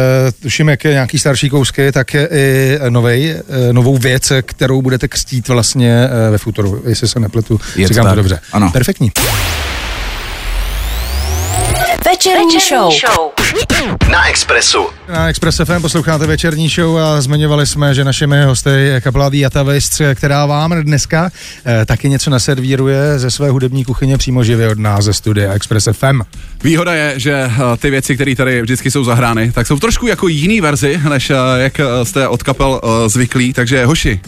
tuším, 0.42 0.70
jak 0.70 0.84
je 0.84 0.92
nějaký 0.92 1.20
starší 1.20 1.50
kousky, 1.50 1.92
tak 1.92 2.14
je 2.14 2.28
i 2.32 2.80
novej, 2.90 3.30
eh, 3.30 3.74
novou 3.74 3.98
věc, 3.98 4.32
kterou 4.46 4.82
budete 4.82 5.08
křtít 5.08 5.48
vlastně 5.48 6.08
eh, 6.28 6.32
ve 6.32 6.38
Futuru, 6.38 6.84
jestli 6.88 7.08
se 7.08 7.20
nepletu. 7.20 7.60
Je 7.76 7.88
to 7.88 7.94
Říkám 7.94 8.04
to 8.06 8.10
tak. 8.10 8.16
dobře. 8.16 8.40
Ano. 8.54 8.72
Perfektní. 8.82 9.12
Večerní, 12.06 12.60
show. 12.70 13.32
Na 14.12 14.30
Expressu. 14.30 14.88
Na 15.10 15.30
Express 15.30 15.62
FM 15.66 15.82
posloucháte 15.82 16.28
večerní 16.28 16.70
show 16.70 16.98
a 16.98 17.22
zmiňovali 17.22 17.68
jsme, 17.68 17.94
že 17.94 18.04
našimi 18.04 18.44
hosty 18.44 18.70
je 18.70 19.02
kapela 19.02 19.30
The 19.30 19.46
Atavists, 19.46 20.02
která 20.16 20.46
vám 20.46 20.72
dneska 20.82 21.32
eh, 21.66 21.86
taky 21.86 22.10
něco 22.10 22.30
naservíruje 22.30 23.20
ze 23.20 23.32
své 23.32 23.50
hudební 23.50 23.86
kuchyně 23.86 24.18
přímo 24.18 24.44
živě 24.44 24.70
od 24.70 24.80
nás 24.80 25.06
ze 25.06 25.14
studia 25.14 25.54
Express 25.54 25.90
FM. 25.92 26.22
Výhoda 26.64 26.94
je, 26.94 27.20
že 27.20 27.34
eh, 27.34 27.78
ty 27.78 27.90
věci, 27.90 28.16
které 28.16 28.36
tady 28.36 28.62
vždycky 28.62 28.92
jsou 28.92 29.04
zahrány, 29.04 29.52
tak 29.52 29.68
jsou 29.68 29.80
trošku 29.80 30.08
jako 30.08 30.28
jiný 30.28 30.62
verzi, 30.62 31.00
než 31.10 31.30
eh, 31.30 31.36
jak 31.58 31.80
eh, 31.80 31.86
jste 32.04 32.28
od 32.28 32.44
kapel 32.44 32.82
zvyklí. 33.08 33.54
Takže 33.54 33.86
hoši, 33.86 34.20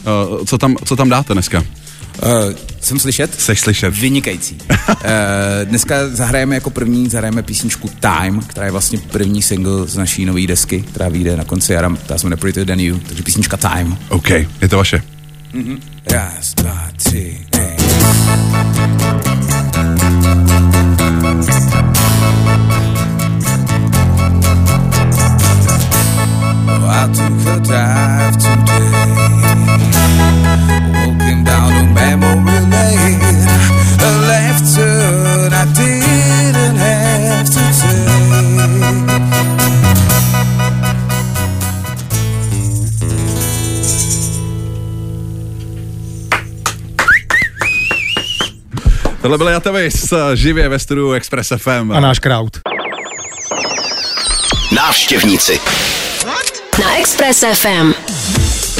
co 0.45 0.57
tam, 0.57 0.75
co 0.85 0.95
tam 0.95 1.09
dáte 1.09 1.33
dneska? 1.33 1.63
Uh, 2.21 2.53
jsem 2.81 2.99
slyšet? 2.99 3.39
Seš 3.41 3.59
slyšet. 3.59 3.97
Vynikající. 3.99 4.57
uh, 4.69 4.85
dneska 5.63 5.95
zahrajeme 6.09 6.55
jako 6.55 6.69
první, 6.69 7.09
zahrajeme 7.09 7.43
písničku 7.43 7.89
Time, 7.99 8.41
která 8.41 8.65
je 8.65 8.71
vlastně 8.71 8.97
první 9.11 9.41
single 9.41 9.87
z 9.87 9.97
naší 9.97 10.25
nové 10.25 10.47
desky, 10.47 10.81
která 10.81 11.09
vyjde 11.09 11.37
na 11.37 11.43
konci 11.43 11.73
jara, 11.73 11.95
ta 12.05 12.15
jmenuje 12.23 12.37
Prettier 12.37 12.67
Than 12.67 12.79
You, 12.79 12.99
takže 13.07 13.23
písnička 13.23 13.57
Time. 13.57 13.97
OK, 14.09 14.29
je 14.29 14.69
to 14.69 14.77
vaše. 14.77 15.03
Raz, 16.11 16.53
dva, 16.53 16.89
tři, 16.97 17.37
hej. 17.55 17.75
Oh, 26.75 26.87
I 26.89 27.07
took 27.13 27.47
a 27.47 27.59
dive 27.59 28.35
today, 28.43 28.72
Tohle 49.33 49.45
byl 49.45 49.53
Jatavis 49.53 50.13
živě 50.33 50.69
ve 50.69 50.79
studiu 50.79 51.11
Express 51.11 51.53
FM. 51.57 51.91
A 51.91 51.99
náš 51.99 52.19
crowd. 52.19 52.57
Návštěvníci. 54.75 55.59
Na 56.83 56.97
Express 56.99 57.43
FM. 57.53 57.93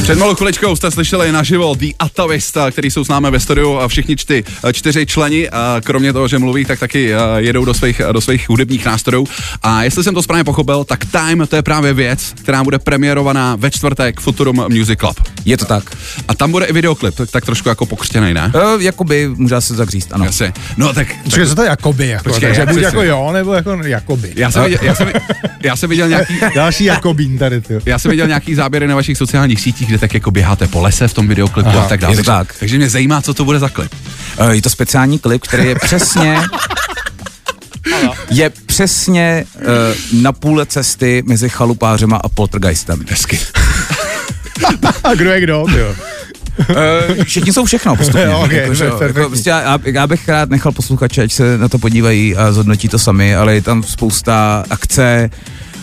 Před 0.03 0.17
malou 0.17 0.35
chviličkou 0.35 0.75
jste 0.75 0.91
slyšeli 0.91 1.31
naživo 1.31 1.75
The 1.75 1.85
Atavista, 1.99 2.71
který 2.71 2.91
jsou 2.91 3.03
s 3.03 3.07
námi 3.07 3.27
ve 3.31 3.39
studiu 3.39 3.77
a 3.77 3.87
všichni 3.87 4.15
čty, 4.15 4.43
čtyři 4.73 5.05
členi, 5.05 5.49
a 5.49 5.81
kromě 5.83 6.13
toho, 6.13 6.27
že 6.27 6.39
mluví, 6.39 6.65
tak 6.65 6.79
taky 6.79 7.15
a, 7.15 7.39
jedou 7.39 7.65
do 7.65 7.73
svých, 7.73 8.01
do 8.11 8.21
svých 8.21 8.49
hudebních 8.49 8.85
nástrojů. 8.85 9.27
A 9.61 9.83
jestli 9.83 10.03
jsem 10.03 10.13
to 10.15 10.23
správně 10.23 10.43
pochopil, 10.43 10.83
tak 10.83 11.05
Time 11.05 11.47
to 11.47 11.55
je 11.55 11.61
právě 11.61 11.93
věc, 11.93 12.33
která 12.41 12.63
bude 12.63 12.79
premiérovaná 12.79 13.55
ve 13.55 13.71
čtvrtek 13.71 14.19
Futurum 14.19 14.65
Music 14.69 14.99
Club. 14.99 15.19
Je 15.45 15.57
to 15.57 15.65
tak. 15.65 15.97
A 16.27 16.35
tam 16.35 16.51
bude 16.51 16.65
i 16.65 16.73
videoklip, 16.73 17.15
tak, 17.15 17.31
tak 17.31 17.45
trošku 17.45 17.69
jako 17.69 17.85
pokřtěný, 17.85 18.33
ne? 18.33 18.51
Uh, 18.75 18.81
jakoby, 18.81 19.29
může 19.35 19.61
se 19.61 19.75
tak 19.75 19.89
říct, 19.89 20.07
ano. 20.11 20.25
Jasně. 20.25 20.53
No 20.77 20.93
tak, 20.93 21.07
Počkej, 21.23 21.45
co 21.45 21.55
to 21.55 21.61
je 21.61 21.69
jakoby, 21.69 22.07
jako, 22.07 22.23
Počkej, 22.23 22.49
takže 22.49 22.61
jak 22.61 22.69
buď 22.69 22.81
jako 22.81 23.01
jo, 23.01 23.31
nebo 23.33 23.53
jako 23.53 23.79
jakoby. 23.83 24.33
já 24.35 24.51
jsem, 24.51 24.63
viděl, 24.63 24.79
já, 24.81 24.95
jsem, 24.95 25.11
já 25.63 25.75
jsem 25.75 25.89
viděl 25.89 26.07
nějaký, 26.07 26.33
Další 26.55 26.83
jakobín 26.83 27.37
tady, 27.37 27.61
ty. 27.61 27.73
já 27.85 27.99
jsem 27.99 28.11
viděl 28.11 28.27
nějaký 28.27 28.55
záběry 28.55 28.87
na 28.87 28.95
vašich 28.95 29.17
sociálních 29.17 29.61
sítích, 29.61 29.92
kde 29.93 29.99
tak 29.99 30.13
jako 30.13 30.31
běháte 30.31 30.67
po 30.67 30.81
lese 30.81 31.07
v 31.07 31.13
tom 31.13 31.27
videoklipu 31.27 31.69
Aha, 31.69 31.81
a 31.81 31.87
tak 31.87 31.99
dále. 31.99 32.15
Takže- 32.15 32.31
tak. 32.31 32.55
Takže 32.59 32.77
mě 32.77 32.89
zajímá, 32.89 33.21
co 33.21 33.33
to 33.33 33.45
bude 33.45 33.59
za 33.59 33.69
klip. 33.69 33.91
Uh, 34.39 34.49
je 34.49 34.61
to 34.61 34.69
speciální 34.69 35.19
klip, 35.19 35.43
který 35.43 35.67
je 35.67 35.75
přesně... 35.75 36.41
je 38.29 38.49
přesně 38.49 39.45
uh, 39.55 40.21
na 40.21 40.31
půle 40.31 40.65
cesty 40.65 41.23
mezi 41.25 41.49
chalupářema 41.49 42.17
a 42.17 42.29
poltergeistami. 42.29 43.05
Hezky. 43.09 43.39
A 45.03 45.13
kdo 45.13 45.31
je 45.31 45.41
kdo, 45.41 45.65
jo. 45.77 45.95
Uh, 46.69 47.23
všichni 47.23 47.53
jsou 47.53 47.65
všechno 47.65 47.95
postupně. 47.95 48.23
Jo, 48.25 48.41
ok, 48.45 48.51
jako, 48.51 48.73
že, 48.73 48.85
jako, 48.85 49.29
prostě 49.29 49.49
já, 49.49 49.79
já 49.85 50.07
bych 50.07 50.29
rád 50.29 50.49
nechal 50.49 50.71
posluchače, 50.71 51.23
ať 51.23 51.31
se 51.31 51.57
na 51.57 51.69
to 51.69 51.79
podívají 51.79 52.35
a 52.35 52.51
zhodnotí 52.51 52.87
to 52.89 52.99
sami, 52.99 53.35
ale 53.35 53.55
je 53.55 53.61
tam 53.61 53.83
spousta 53.83 54.65
akce, 54.69 55.29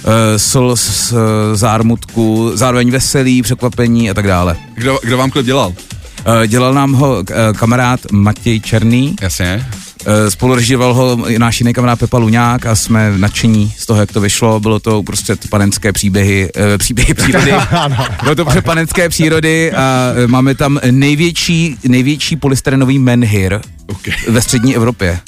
uh, 0.04 0.11
slz, 0.37 1.12
uh, 1.12 1.19
zármutku, 1.54 2.50
zároveň 2.54 2.90
veselí, 2.90 3.42
překvapení 3.42 4.11
a 4.11 4.14
tak 4.14 4.26
dále. 4.26 4.57
Kdo, 4.75 4.99
kdo 5.02 5.19
vám 5.19 5.30
klip 5.30 5.47
dělal? 5.47 5.69
Uh, 5.69 6.47
dělal 6.47 6.75
nám 6.75 6.92
ho 6.92 7.16
uh, 7.19 7.25
kamarád 7.57 8.00
Matěj 8.12 8.61
Černý, 8.61 9.16
Jasně. 9.21 9.66
Eh, 10.07 10.30
Spolurežíroval 10.30 10.95
ho 10.95 11.19
náš 11.38 11.61
jiný 11.61 11.73
kamarád 11.73 11.99
Pepa 11.99 12.19
Luňák 12.19 12.66
a 12.66 12.76
jsme 12.76 13.12
nadšení 13.16 13.75
z 13.78 13.87
toho, 13.87 14.00
jak 14.00 14.12
to 14.12 14.21
vyšlo. 14.21 14.61
Bylo 14.61 14.80
to 14.80 15.02
prostě 15.02 15.37
panenské 15.50 15.92
příběhy, 15.92 16.49
eh, 16.57 16.78
příběhy 16.78 17.14
přírody. 17.14 17.52
Bylo 18.23 18.35
to 18.35 18.45
prostě 18.45 18.62
panenské 18.62 19.09
přírody 19.09 19.73
a 19.73 20.12
eh, 20.16 20.26
máme 20.26 20.54
tam 20.54 20.80
největší, 20.90 21.76
největší 21.88 22.37
polystyrenový 22.37 22.99
menhir 22.99 23.61
Okay. 23.87 24.14
ve 24.28 24.40
střední 24.40 24.76
Evropě. 24.76 25.21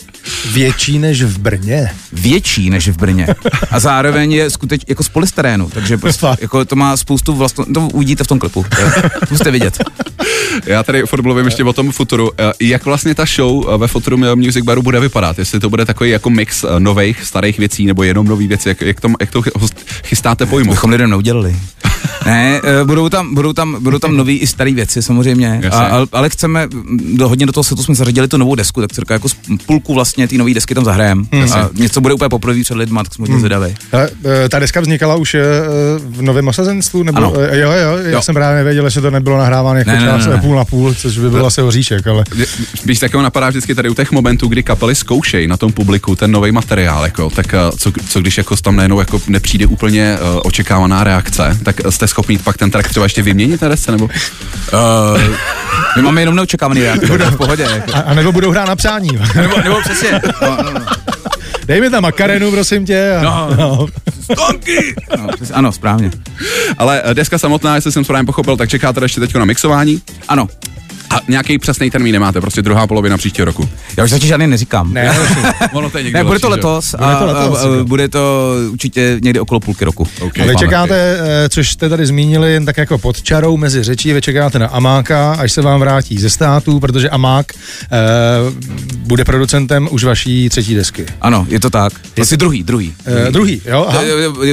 Větší 0.52 0.98
než 0.98 1.22
v 1.22 1.38
Brně. 1.38 1.90
Větší 2.12 2.70
než 2.70 2.88
v 2.88 2.96
Brně. 2.96 3.26
A 3.70 3.80
zároveň 3.80 4.32
je 4.32 4.50
skutečně 4.50 4.84
jako 4.88 5.02
z 5.02 5.08
polystyrénu, 5.08 5.70
takže 5.70 5.98
prostě 5.98 6.26
jako 6.40 6.64
to 6.64 6.76
má 6.76 6.96
spoustu 6.96 7.32
vlastno, 7.32 7.64
to 7.74 7.80
uvidíte 7.80 8.24
v 8.24 8.26
tom 8.26 8.38
klipu. 8.38 8.62
To 8.62 9.00
to 9.00 9.26
Musíte 9.30 9.50
vidět. 9.50 9.84
Já 10.66 10.82
tady 10.82 11.02
furt 11.02 11.22
mluvím 11.22 11.44
ještě 11.44 11.64
o 11.64 11.72
tom 11.72 11.92
Futuru. 11.92 12.30
Eh, 12.38 12.52
Jak 12.60 12.84
vlastně 12.84 13.14
ta 13.14 13.24
show 13.36 13.64
eh, 13.74 13.78
ve 13.78 13.88
Futurum 13.88 14.24
eh, 14.24 14.34
Music 14.34 14.64
Baru 14.64 14.82
bude 14.82 15.00
vypadat? 15.00 15.38
Jestli 15.38 15.60
to 15.60 15.70
bude 15.70 15.84
takový 15.84 16.10
jako 16.10 16.30
mix 16.30 16.64
eh, 16.64 16.80
nových, 16.80 17.24
starých 17.24 17.58
věcí, 17.58 17.86
nebo 17.86 18.02
jenom 18.02 18.26
nový 18.26 18.46
věci, 18.46 18.68
jak, 18.68 18.80
jak, 18.80 19.00
tom, 19.00 19.14
jak 19.20 19.30
to 19.30 19.42
chy- 19.42 19.50
chystáte 20.04 20.46
pojmout? 20.46 20.72
bychom 20.72 20.90
lidem 20.90 21.10
neudělali. 21.10 21.56
Ne, 22.26 22.60
budou 22.84 23.08
tam, 23.08 23.34
budou 23.34 23.52
tam, 23.52 23.76
budou 23.82 23.98
tam 23.98 24.16
nový 24.16 24.38
i 24.38 24.46
staré 24.46 24.72
věci 24.74 25.02
samozřejmě, 25.02 25.60
Jasně. 25.62 25.80
a, 25.86 26.06
ale, 26.12 26.28
chceme, 26.30 26.68
do, 27.14 27.28
hodně 27.28 27.46
do 27.46 27.52
toho 27.52 27.64
setu 27.64 27.82
jsme 27.82 27.94
zařadili 27.94 28.28
tu 28.28 28.36
novou 28.36 28.54
desku, 28.54 28.80
tak 28.80 29.10
jako 29.10 29.28
z 29.28 29.34
půlku 29.66 29.94
vlastně 29.94 30.11
té 30.16 30.36
nové 30.38 30.54
desky 30.54 30.74
tam 30.74 30.84
zahrajem. 30.84 31.26
A 31.54 31.68
něco 31.74 32.00
bude 32.00 32.14
úplně 32.14 32.28
poprvé 32.28 32.60
před 32.62 32.74
lidma, 32.76 33.02
tak 33.04 33.14
jsme 33.14 33.22
hodně 33.22 33.38
zvědavý. 33.38 33.74
Hele, 33.92 34.10
eh, 34.44 34.48
ta 34.48 34.58
deska 34.58 34.80
vznikala 34.80 35.14
už 35.16 35.34
eh, 35.34 35.40
v 35.98 36.22
novém 36.22 36.48
osazenstvu? 36.48 37.02
Nebo, 37.02 37.18
Ano. 37.18 37.32
eh, 37.40 37.58
Jo, 37.58 37.70
jo, 37.70 37.96
já 38.04 38.10
Jo. 38.10 38.22
jsem 38.22 38.34
právě 38.34 38.56
nevěděl, 38.58 38.90
že 38.90 39.00
to 39.00 39.10
nebylo 39.10 39.38
nahráváno 39.38 39.78
jako 39.78 39.90
Ne, 39.90 40.00
ne, 40.00 40.18
ne, 40.18 40.26
ne. 40.26 40.38
půl 40.38 40.56
na 40.56 40.64
půl, 40.64 40.94
což 40.94 41.18
by 41.18 41.30
byl 41.30 41.46
asi 41.46 41.60
hoříček, 41.60 42.06
ale 42.06 42.24
Když 42.84 42.98
takového 42.98 43.22
napadá 43.22 43.48
vždycky 43.48 43.74
tady 43.74 43.88
u 43.88 43.94
těch 43.94 44.12
momentů, 44.12 44.48
kdy 44.48 44.62
kapely 44.62 44.94
zkoušejí 44.94 45.46
na 45.46 45.56
tom 45.56 45.72
publiku 45.72 46.16
ten 46.16 46.30
nový 46.30 46.52
materiál, 46.52 47.04
jako, 47.04 47.30
tak 47.30 47.54
co, 47.78 47.92
co 48.08 48.20
když 48.20 48.38
jako 48.38 48.56
tam 48.56 48.76
najednou 48.76 48.98
jako 48.98 49.20
nepřijde 49.28 49.66
úplně 49.66 50.18
uh, 50.20 50.40
očekávaná 50.44 51.04
reakce, 51.04 51.58
tak 51.62 51.80
jste 51.90 52.08
schopný 52.08 52.38
pak 52.38 52.56
ten 52.58 52.70
track 52.70 52.88
třeba 52.88 53.06
ještě 53.06 53.22
vyměnit 53.22 53.62
na 53.62 53.68
desce, 53.68 53.92
nebo? 53.92 54.04
Uh, 54.04 54.10
my 55.96 56.02
máme 56.02 56.20
jenom 56.22 56.36
neočekávaný 56.36 56.82
reakce, 56.82 57.06
v 57.30 57.36
pohodě. 57.36 57.62
Jako. 57.62 57.94
a, 57.94 57.98
a 57.98 58.14
nebo 58.14 58.32
budou 58.32 58.50
hrát 58.50 58.68
na 58.68 58.76
přání. 58.76 59.08
Nebo, 59.36 59.56
nebo 59.64 59.76
přesně. 60.02 60.20
No, 60.42 60.56
no, 60.62 60.72
no. 60.72 60.80
Dej 61.66 61.80
mi 61.80 61.90
tam 61.90 62.02
makarenu, 62.02 62.50
prosím 62.50 62.86
tě. 62.86 63.12
A, 63.16 63.22
No. 63.22 63.48
no. 63.58 63.86
No, 65.18 65.28
přesně, 65.36 65.54
ano, 65.54 65.72
správně. 65.72 66.10
Ale 66.78 67.02
eh, 67.04 67.14
deska 67.14 67.38
samotná, 67.38 67.74
jestli 67.74 67.92
jsem 67.92 68.04
správně 68.04 68.26
pochopil, 68.26 68.56
tak 68.56 68.68
čekáte 68.68 69.04
ještě 69.04 69.20
teď 69.20 69.34
na 69.34 69.44
mixování 69.44 70.02
Ano, 70.28 70.48
a 71.12 71.20
nějaký 71.28 71.58
přesný 71.58 71.90
termín 71.90 72.12
nemáte, 72.12 72.40
prostě 72.40 72.62
druhá 72.62 72.86
polovina 72.86 73.16
příštího 73.16 73.44
roku. 73.44 73.68
já 73.96 74.04
už 74.04 74.10
zatím 74.10 74.28
žádný 74.28 74.46
neříkám. 74.46 74.92
Ne, 74.92 75.16
ono 75.72 75.90
to 75.90 75.98
je 75.98 76.04
někdy 76.04 76.18
Ne, 76.18 76.24
bude 76.24 76.38
to 76.38 76.48
letos 76.48 76.94
a, 76.94 76.98
Bude 76.98 77.18
to 77.18 77.26
letos, 77.26 77.58
a, 77.58 77.80
a 77.80 77.84
bude 77.84 78.08
to 78.08 78.54
určitě 78.70 79.18
někdy 79.22 79.40
okolo 79.40 79.60
půlky 79.60 79.84
roku. 79.84 80.06
OK. 80.20 80.38
A 80.38 80.44
vy 80.44 80.56
čekáte, 80.56 81.18
eh, 81.20 81.48
což 81.48 81.70
jste 81.70 81.88
tady 81.88 82.06
zmínili, 82.06 82.52
jen 82.52 82.66
tak 82.66 82.76
jako 82.78 82.98
pod 82.98 83.22
čarou 83.22 83.56
mezi 83.56 83.82
řečí, 83.82 84.12
vy 84.12 84.20
čekáte 84.20 84.58
na 84.58 84.66
Amáka, 84.66 85.32
až 85.32 85.52
se 85.52 85.62
vám 85.62 85.80
vrátí 85.80 86.18
ze 86.18 86.30
států, 86.30 86.80
protože 86.80 87.10
Amák 87.10 87.52
eh, 87.52 87.88
bude 88.96 89.24
producentem 89.24 89.88
už 89.90 90.04
vaší 90.04 90.48
třetí 90.48 90.74
desky. 90.74 91.06
Ano, 91.20 91.46
je 91.48 91.60
to 91.60 91.70
tak. 91.70 91.92
Asi 92.20 92.36
druhý, 92.36 92.62
druhý. 92.62 92.94
Eh, 93.06 93.30
druhý, 93.30 93.62
jo? 93.64 93.86
Aha. 93.88 94.00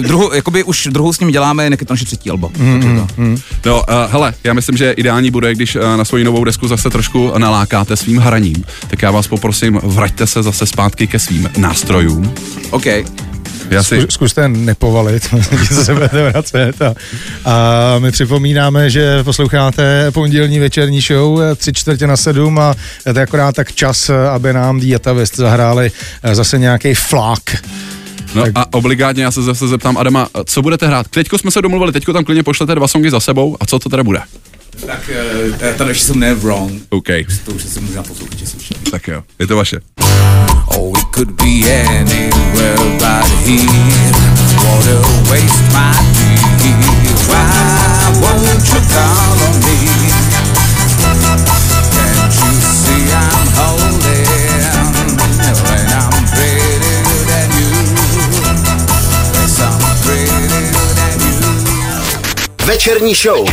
Druhou, 0.01 0.33
jakoby 0.33 0.63
už 0.63 0.87
druhou 0.91 1.13
s 1.13 1.19
ním 1.19 1.31
děláme, 1.31 1.65
je 1.65 1.77
to 1.77 1.93
naše 1.93 2.05
třetí 2.05 2.29
alba. 2.29 2.49
Mm, 2.57 3.39
No, 3.65 3.75
uh, 3.75 3.83
hele, 4.11 4.33
já 4.43 4.53
myslím, 4.53 4.77
že 4.77 4.91
ideální 4.91 5.31
bude, 5.31 5.55
když 5.55 5.75
uh, 5.75 5.81
na 5.81 6.05
svoji 6.05 6.23
novou 6.23 6.43
desku 6.49 6.67
zase 6.67 6.89
trošku 6.89 7.31
nalákáte 7.37 7.95
svým 7.95 8.17
hraním. 8.17 8.63
Tak 8.87 9.01
já 9.01 9.11
vás 9.11 9.27
poprosím, 9.27 9.79
vraťte 9.83 10.27
se 10.27 10.43
zase 10.43 10.65
zpátky 10.65 11.07
ke 11.07 11.19
svým 11.19 11.49
nástrojům. 11.57 12.33
OK. 12.71 12.85
Já 13.69 13.83
si, 13.83 13.95
Zkus- 13.99 14.07
Zkuste 14.09 14.47
nepovalit, 14.49 15.23
co 15.67 15.83
se 15.83 15.93
budete 15.93 16.29
vracet. 16.31 16.81
A, 16.81 16.93
a 17.45 17.99
my 17.99 18.11
připomínáme, 18.11 18.89
že 18.89 19.23
posloucháte 19.23 20.11
pondělní 20.11 20.59
večerní 20.59 21.01
show 21.01 21.41
eh, 21.41 21.55
tři 21.55 21.73
čtvrtě 21.73 22.07
na 22.07 22.17
sedm 22.17 22.59
a 22.59 22.75
to 23.03 23.19
je 23.19 23.23
akorát 23.23 23.55
tak 23.55 23.73
čas, 23.73 24.09
eh, 24.09 24.29
aby 24.29 24.53
nám 24.53 24.79
Dieta 24.79 25.13
West 25.13 25.35
zahráli 25.35 25.91
eh, 26.23 26.35
zase 26.35 26.57
nějaký 26.59 26.93
flak. 26.93 27.41
no 28.35 28.43
a 28.55 28.73
obligátně 28.73 29.23
já 29.23 29.31
se 29.31 29.41
zase 29.43 29.67
zeptám 29.67 29.97
Adama, 29.97 30.27
co 30.45 30.61
budete 30.61 30.87
hrát? 30.87 31.07
Teďko 31.07 31.37
jsme 31.37 31.51
se 31.51 31.61
domluvili, 31.61 31.91
teďko 31.91 32.13
tam 32.13 32.23
klidně 32.23 32.43
pošlete 32.43 32.75
dva 32.75 32.87
songy 32.87 33.09
za 33.11 33.19
sebou 33.19 33.57
a 33.59 33.65
co 33.65 33.79
to 33.79 33.89
teda 33.89 34.03
bude? 34.03 34.19
Tak 34.85 35.09
uh, 35.09 35.57
ta 35.77 35.83
další 35.83 36.01
jsou 36.01 36.13
Never 36.13 36.43
Wrong. 36.43 36.81
OK, 36.89 37.07
To 37.45 37.51
už 37.51 37.63
si 37.63 37.79
možná 37.79 38.03
poslouchat, 38.03 38.41
jestli 38.41 38.59
tak 38.91 39.07
jo, 39.07 39.23
je 39.39 39.47
to 39.47 39.55
vaše. 39.55 39.79
Oh, 40.65 40.99
it 40.99 41.05
could 41.15 41.31
be 41.31 41.61
well 42.53 42.97
right 42.99 43.27
here. 43.45 44.11
Water 44.63 45.01
waste 45.29 45.63
my 45.73 45.93
tears. 46.57 47.27
Why 47.27 48.21
won't 48.21 48.67
you 48.73 48.81
call 48.93 49.39
on 49.47 49.55
me? 49.59 49.77
Can't 51.93 52.35
you 52.35 52.53
see 52.61 53.13
I'm 53.13 53.47
holding 53.57 54.25
when 55.63 55.87
I'm 55.89 56.25
prettier 56.33 56.79
than 57.29 57.49
you? 57.57 57.69
Yes, 59.33 59.59
I'm 59.59 59.79
prettier 60.03 60.47
than 60.95 61.19
you. 61.19 62.65
Večerní 62.65 63.15
show. 63.15 63.45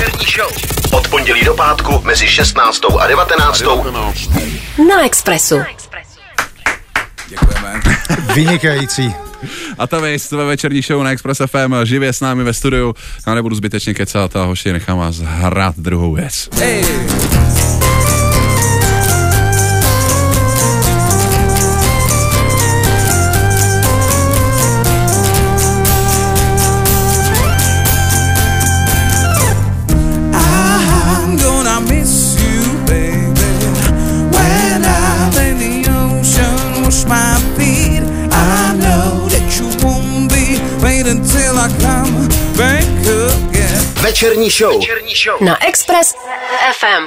Od 0.97 1.09
pondělí 1.09 1.45
do 1.45 1.55
pátku 1.55 2.01
mezi 2.05 2.27
16. 2.27 2.81
a 2.99 3.07
19. 3.07 3.63
Na 4.89 5.05
Expressu. 5.05 5.57
Děkujeme. 7.29 7.81
Vynikající. 8.35 9.15
A 9.79 9.87
ta 9.87 10.01
vy 10.01 10.17
ve 10.31 10.45
večerní 10.45 10.83
show 10.83 11.03
na 11.03 11.11
Express 11.11 11.41
FM 11.47 11.75
živě 11.85 12.13
s 12.13 12.21
námi 12.21 12.45
ve 12.45 12.53
studiu. 12.53 12.95
Já 13.27 13.35
nebudu 13.35 13.55
zbytečně 13.55 13.95
kecat 13.95 14.37
a 14.37 14.45
hoši, 14.45 14.73
nechám 14.73 14.99
vás 14.99 15.19
hrát 15.19 15.75
druhou 15.79 16.15
věc. 16.15 16.49
Hey. 16.59 17.36
Again. 44.07 44.13
Večerní 44.13 44.51
show. 45.17 45.41
Na 45.41 45.67
Express 45.67 46.15
FM. 46.79 47.05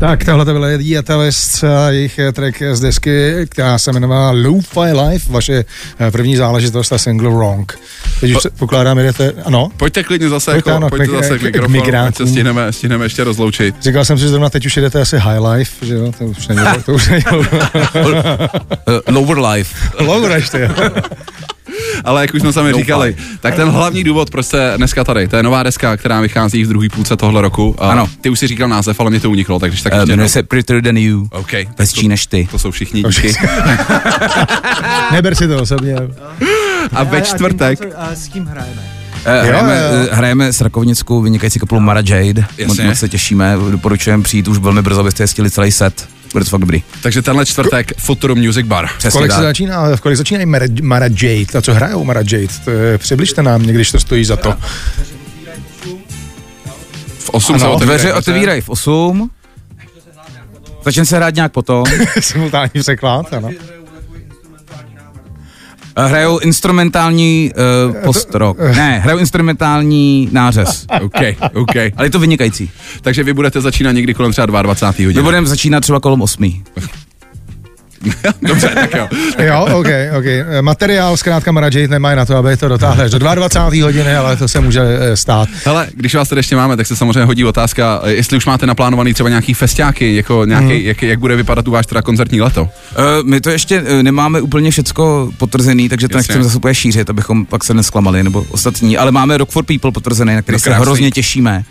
Tak, 0.00 0.24
tohle 0.24 0.44
to 0.44 0.52
byla 0.52 0.68
Diatalist 0.76 1.64
a 1.64 1.90
jejich 1.90 2.18
eh, 2.18 2.32
track 2.32 2.62
z 2.72 2.80
desky, 2.80 3.32
která 3.48 3.78
se 3.78 3.90
jmenovala 3.90 4.30
Lo-Fi 4.30 4.92
Life, 5.08 5.32
vaše 5.32 5.64
eh, 6.00 6.10
první 6.10 6.36
záležitost 6.36 6.92
a 6.92 6.98
single 6.98 7.30
Wrong. 7.30 7.78
Teď 8.20 8.30
už 8.36 8.42
se 8.42 8.50
pokládám, 8.50 8.98
jdete, 8.98 9.32
ano, 9.44 9.68
Pojďte 9.76 10.02
klidně 10.02 10.28
zase, 10.28 10.52
Pojďte, 10.52 10.70
jako, 10.70 10.76
ano, 10.76 10.88
pojďte 10.88 11.06
k- 11.06 11.10
zase 11.10 11.38
k- 11.38 11.38
k 11.38 11.40
k 11.40 11.44
mikrofonu, 11.44 11.78
ať 11.78 11.84
migrantům. 11.84 12.26
se 12.26 12.32
stihneme, 12.32 12.72
stihneme 12.72 13.04
ještě 13.04 13.24
rozloučit. 13.24 13.74
říkal 13.82 14.04
jsem 14.04 14.16
si, 14.18 14.22
že 14.22 14.28
zrovna 14.28 14.50
teď 14.50 14.66
už 14.66 14.76
jedete 14.76 15.00
asi 15.00 15.18
High 15.18 15.38
Life, 15.52 15.86
že 15.86 15.94
jo, 15.94 16.12
to 16.18 16.24
už 16.24 16.48
není, 16.48 16.60
to 16.86 16.92
už 16.92 17.08
není 17.08 17.24
lower 19.10 19.38
life. 19.38 19.88
Lower 20.04 20.32
ještě, 20.32 20.58
jo. 20.58 20.68
Ale 22.04 22.22
jak 22.22 22.34
už 22.34 22.40
jsme 22.40 22.52
sami 22.52 22.72
říkali, 22.72 23.16
tak 23.40 23.54
ten 23.54 23.68
hlavní 23.68 24.04
důvod, 24.04 24.30
proč 24.30 24.46
jste 24.46 24.72
dneska 24.76 25.04
tady, 25.04 25.28
to 25.28 25.36
je 25.36 25.42
nová 25.42 25.62
deska, 25.62 25.96
která 25.96 26.20
vychází 26.20 26.64
v 26.64 26.68
druhé 26.68 26.88
půlce 26.88 27.16
tohle 27.16 27.42
roku. 27.42 27.76
A 27.78 27.90
Ano. 27.90 28.08
Ty 28.20 28.28
už 28.30 28.38
si 28.38 28.46
říkal 28.46 28.68
název, 28.68 29.00
ale 29.00 29.10
mě 29.10 29.20
to 29.20 29.30
uniklo, 29.30 29.58
takže 29.58 29.82
tak 29.82 29.92
Uh, 29.92 30.06
jmenuje 30.06 30.28
se 30.28 30.42
Prettier 30.42 30.82
Than 30.82 30.96
You. 30.96 31.28
OK. 31.30 31.52
Hezčí 31.78 32.08
než 32.08 32.26
ty. 32.26 32.48
To 32.50 32.58
jsou 32.58 32.70
všichni 32.70 33.02
díky. 33.02 33.34
Neber 35.12 35.34
si 35.34 35.48
to 35.48 35.62
osobně. 35.62 35.96
A 36.92 37.02
ve 37.04 37.22
čtvrtek, 37.22 37.78
s 38.14 38.28
kým 38.28 38.46
hrajeme? 38.46 38.82
Eh, 39.24 39.42
hrajeme, 39.46 39.76
jo, 39.78 39.96
jo. 39.98 40.06
eh, 40.10 40.14
hrajeme 40.14 40.52
s 40.52 40.60
rakovnickou 40.60 41.20
vynikající 41.22 41.58
kapelou 41.60 41.80
Mara 41.80 42.00
Jade. 42.04 42.40
Moc, 42.42 42.48
Jasně. 42.58 42.84
moc 42.84 42.98
se 42.98 43.08
těšíme, 43.08 43.56
doporučujeme 43.70 44.22
přijít 44.22 44.48
už 44.48 44.58
velmi 44.58 44.82
brzo, 44.82 45.00
abyste 45.00 45.22
jistili 45.24 45.50
celý 45.50 45.72
set. 45.72 46.08
Bude 46.32 46.44
to 46.44 46.50
fakt 46.50 46.60
dobrý. 46.60 46.82
takže 47.02 47.22
tenhle 47.22 47.46
čtvrtek 47.46 47.92
Futuro 47.98 48.34
Music 48.34 48.66
Bar. 48.66 48.88
Přesně 48.98 49.18
Kolik 49.18 49.30
se 49.32 49.36
tak. 49.36 49.44
začíná, 49.44 49.96
v 49.96 50.00
kolik 50.00 50.16
začínají 50.18 50.46
Mara, 50.46 50.66
Mara 50.82 51.06
Jade? 51.06 51.58
A 51.58 51.62
co 51.62 51.74
hrajou 51.74 52.04
Mara 52.04 52.20
Jade? 52.20 52.46
To 52.64 52.70
je, 52.70 52.98
přibližte 52.98 53.42
nám 53.42 53.60
někdy, 53.62 53.74
když 53.74 53.90
to 53.90 54.00
stojí 54.00 54.24
za 54.24 54.36
to. 54.36 54.54
V 57.18 57.30
8 57.30 57.58
se 57.58 57.64
Ano. 57.64 57.74
otevírají 57.74 57.98
Dveře 57.98 58.14
otevírají 58.14 58.60
v 58.60 58.68
8. 58.68 59.30
Začne 60.84 61.06
se 61.06 61.16
hrát 61.16 61.34
nějak 61.34 61.52
potom. 61.52 61.84
Simultánní 62.20 62.70
překlad, 62.80 63.32
ano. 63.32 63.50
Eh, 65.96 66.08
Hrajou 66.08 66.38
instrumentální 66.38 67.50
uh, 67.90 67.96
post-rock. 68.02 68.58
Ne, 68.58 68.98
hrajou 68.98 69.18
instrumentální 69.18 70.28
nářez. 70.32 70.86
OK, 71.02 71.20
OK. 71.54 71.76
Ale 71.96 72.06
je 72.06 72.10
to 72.10 72.18
vynikající. 72.18 72.70
Takže 73.00 73.22
vy 73.24 73.32
budete 73.32 73.60
začínat 73.60 73.92
někdy 73.92 74.14
kolem 74.14 74.32
třeba 74.32 74.62
22. 74.62 74.94
My 74.98 75.04
hodiny. 75.04 75.22
budeme 75.22 75.46
začínat 75.46 75.80
třeba 75.80 76.00
kolem 76.00 76.22
8. 76.22 76.62
Dobře, 78.42 78.68
tak 78.74 78.94
jo. 78.94 79.08
Jo, 79.38 79.66
OK, 79.72 79.86
OK. 80.18 80.24
Materiál 80.60 81.16
zkrátka 81.16 81.52
Mara 81.52 81.66
Jade 81.66 81.88
nemají 81.88 82.16
na 82.16 82.24
to, 82.24 82.36
aby 82.36 82.56
to 82.56 82.68
dotáhli 82.68 83.10
do 83.10 83.18
22. 83.18 83.84
hodiny, 83.84 84.16
ale 84.16 84.36
to 84.36 84.48
se 84.48 84.60
může 84.60 84.80
eh, 84.80 85.16
stát. 85.16 85.48
Hele, 85.64 85.88
když 85.94 86.14
vás 86.14 86.28
tady 86.28 86.38
ještě 86.38 86.56
máme, 86.56 86.76
tak 86.76 86.86
se 86.86 86.96
samozřejmě 86.96 87.24
hodí 87.24 87.44
otázka, 87.44 88.00
eh, 88.04 88.12
jestli 88.12 88.36
už 88.36 88.46
máte 88.46 88.66
naplánovaný 88.66 89.14
třeba 89.14 89.28
nějaký 89.28 89.54
festiáky, 89.54 90.16
jako 90.16 90.44
nějaký, 90.44 90.66
hmm. 90.66 90.86
jak, 90.86 91.02
jak 91.02 91.18
bude 91.18 91.36
vypadat 91.36 91.68
u 91.68 91.70
váš 91.70 91.86
teda 91.86 92.02
koncertní 92.02 92.40
leto. 92.40 92.62
Uh, 92.62 92.68
my 93.24 93.40
to 93.40 93.50
ještě 93.50 93.82
nemáme 94.02 94.40
úplně 94.40 94.70
všecko 94.70 95.32
potvrzený, 95.38 95.88
takže 95.88 96.08
to 96.08 96.16
nechceme 96.16 96.44
zase 96.44 96.56
úplně 96.56 96.74
šířit, 96.74 97.10
abychom 97.10 97.46
pak 97.46 97.64
se 97.64 97.74
nesklamali, 97.74 98.22
nebo 98.22 98.46
ostatní. 98.50 98.98
Ale 98.98 99.12
máme 99.12 99.38
Rock 99.38 99.50
for 99.50 99.64
People 99.64 99.92
potvrzený, 99.92 100.34
na 100.34 100.42
který 100.42 100.56
No 100.56 100.60
se 100.60 100.74
hrozně 100.74 101.10
těšíme. 101.10 101.64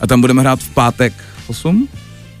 A 0.00 0.06
tam 0.06 0.20
budeme 0.20 0.40
hrát 0.40 0.60
v 0.60 0.68
pátek 0.68 1.12
8? 1.46 1.88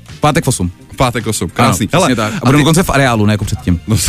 V 0.08 0.20
pátek 0.20 0.44
v 0.44 0.48
8. 0.48 0.72
Pátek 1.00 1.26
8, 1.26 1.50
krásný. 1.50 1.88
Ano, 1.92 2.00
přesně 2.00 2.16
tak. 2.16 2.32
A 2.34 2.40
budeme 2.46 2.58
dokonce 2.62 2.82
v 2.82 2.90
areálu, 2.90 3.26
ne 3.26 3.32
jako 3.34 3.44
předtím. 3.44 3.80
No, 3.88 3.96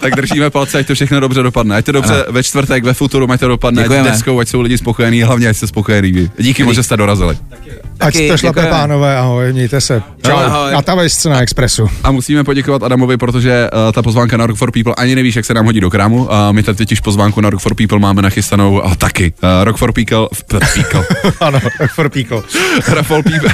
tak 0.00 0.14
držíme 0.16 0.50
palce, 0.50 0.78
ať 0.78 0.86
to 0.86 0.94
všechno 0.94 1.20
dobře 1.20 1.42
dopadne. 1.42 1.76
Ať 1.76 1.84
to 1.84 1.92
dobře 1.92 2.14
Ano. 2.14 2.24
ve 2.32 2.42
čtvrtek, 2.42 2.84
ve 2.84 2.94
futuru, 2.94 3.32
ať 3.32 3.40
to 3.40 3.48
dopadne, 3.48 3.82
ať 3.82 3.84
Děkujeme. 3.84 4.10
deskou, 4.10 4.38
ať 4.40 4.48
jsou 4.48 4.60
lidi 4.60 4.78
spokojení, 4.78 5.22
hlavně 5.22 5.48
ať 5.48 5.56
jste 5.56 5.66
spokojení. 5.66 6.12
vy. 6.12 6.30
Díky 6.38 6.64
moc, 6.64 6.74
že 6.74 6.82
jste 6.82 6.96
dorazili. 6.96 7.38
Ať 8.00 8.14
šlape, 8.14 8.36
děkujeme. 8.46 8.70
pánové, 8.70 9.16
ahoj, 9.18 9.52
mějte 9.52 9.80
se. 9.80 10.02
Čau. 10.26 10.36
Ahoj. 10.36 10.74
A 10.74 10.82
ta 10.82 10.94
vejst 10.94 11.24
na 11.24 11.40
Expressu. 11.40 11.88
A 12.04 12.10
musíme 12.10 12.44
poděkovat 12.44 12.82
Adamovi, 12.82 13.16
protože 13.16 13.68
uh, 13.86 13.92
ta 13.92 14.02
pozvánka 14.02 14.36
na 14.36 14.46
Rock 14.46 14.58
for 14.58 14.70
People 14.70 14.94
ani 14.94 15.14
nevíš, 15.14 15.36
jak 15.36 15.44
se 15.44 15.54
nám 15.54 15.64
hodí 15.64 15.80
do 15.80 15.90
krámu. 15.90 16.32
A 16.32 16.52
my 16.52 16.62
tady 16.62 16.78
totiž 16.78 17.00
pozvánku 17.00 17.40
na 17.40 17.50
Rock 17.50 17.62
for 17.62 17.74
People 17.74 17.98
máme 17.98 18.22
nachystanou 18.22 18.84
a 18.84 18.94
taky. 18.94 19.32
Uh, 19.42 19.64
Rock 19.64 19.76
for 19.76 19.92
People, 19.92 20.28
people. 20.74 21.04
ano, 21.40 21.60
tak 21.78 21.92
for 21.94 22.08
people. 22.10 22.42
Rafal 22.88 23.22
People. 23.22 23.50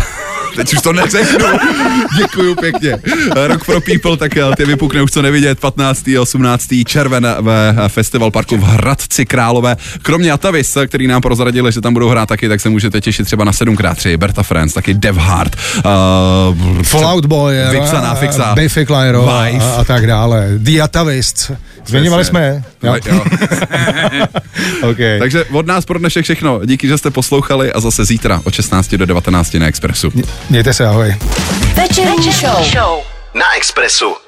Teď 0.56 0.74
už 0.74 0.82
to 0.82 0.92
neřeknu. 0.92 1.46
Děkuju 2.16 2.54
pěkně. 2.54 2.98
Rock 3.46 3.64
for 3.64 3.80
People, 3.80 4.16
tak 4.16 4.36
eh, 4.36 4.42
ty 4.56 4.64
vypukne 4.64 5.02
už 5.02 5.10
co 5.10 5.22
nevidět. 5.22 5.60
15. 5.60 6.08
a 6.08 6.20
18. 6.20 6.68
červen 6.86 7.36
ve 7.40 7.76
eh, 7.84 7.88
Festival 7.88 8.30
Parku 8.30 8.56
v 8.56 8.62
Hradci 8.62 9.26
Králové. 9.26 9.76
Kromě 10.02 10.32
Atavis, 10.32 10.76
eh, 10.76 10.86
který 10.86 11.06
nám 11.06 11.22
prozradili, 11.22 11.72
že 11.72 11.80
tam 11.80 11.92
budou 11.92 12.08
hrát 12.08 12.28
taky, 12.28 12.48
tak 12.48 12.60
se 12.60 12.68
můžete 12.68 13.00
těšit 13.00 13.26
třeba 13.26 13.44
na 13.44 13.52
7x3, 13.52 14.16
Berta 14.16 14.42
Friends, 14.42 14.74
taky 14.74 14.94
Dev 14.94 15.16
Hard, 15.16 15.56
uh, 15.76 16.82
Fallout 16.82 17.26
Boy, 17.26 17.56
na 17.92 18.14
Fixa. 18.14 18.54
Biffy 18.54 18.86
Clyro 18.86 19.28
a, 19.28 19.46
a, 19.78 19.84
tak 19.84 20.06
dále. 20.06 20.48
The 20.56 20.82
Atavist. 20.82 21.52
Zmiňovali 21.86 22.24
jsme, 22.24 22.62
jo? 22.82 22.94
Jo. 23.06 23.24
okay. 24.90 25.18
Takže 25.18 25.44
od 25.44 25.66
nás 25.66 25.84
pro 25.84 25.98
dnešek 25.98 26.24
všechno. 26.24 26.60
Díky, 26.64 26.88
že 26.88 26.98
jste 26.98 27.10
poslouchali 27.10 27.72
a 27.72 27.80
zase 27.80 28.04
zítra 28.04 28.40
od 28.44 28.54
16 28.54 28.94
do 28.94 29.06
19 29.06 29.54
na 29.54 29.66
Expressu. 29.66 30.12
Mějte 30.50 30.74
se, 30.74 30.86
ahoj. 30.86 31.16
Večerní 31.74 32.32
show. 32.32 33.02
Na 33.34 33.56
Expressu. 33.56 34.21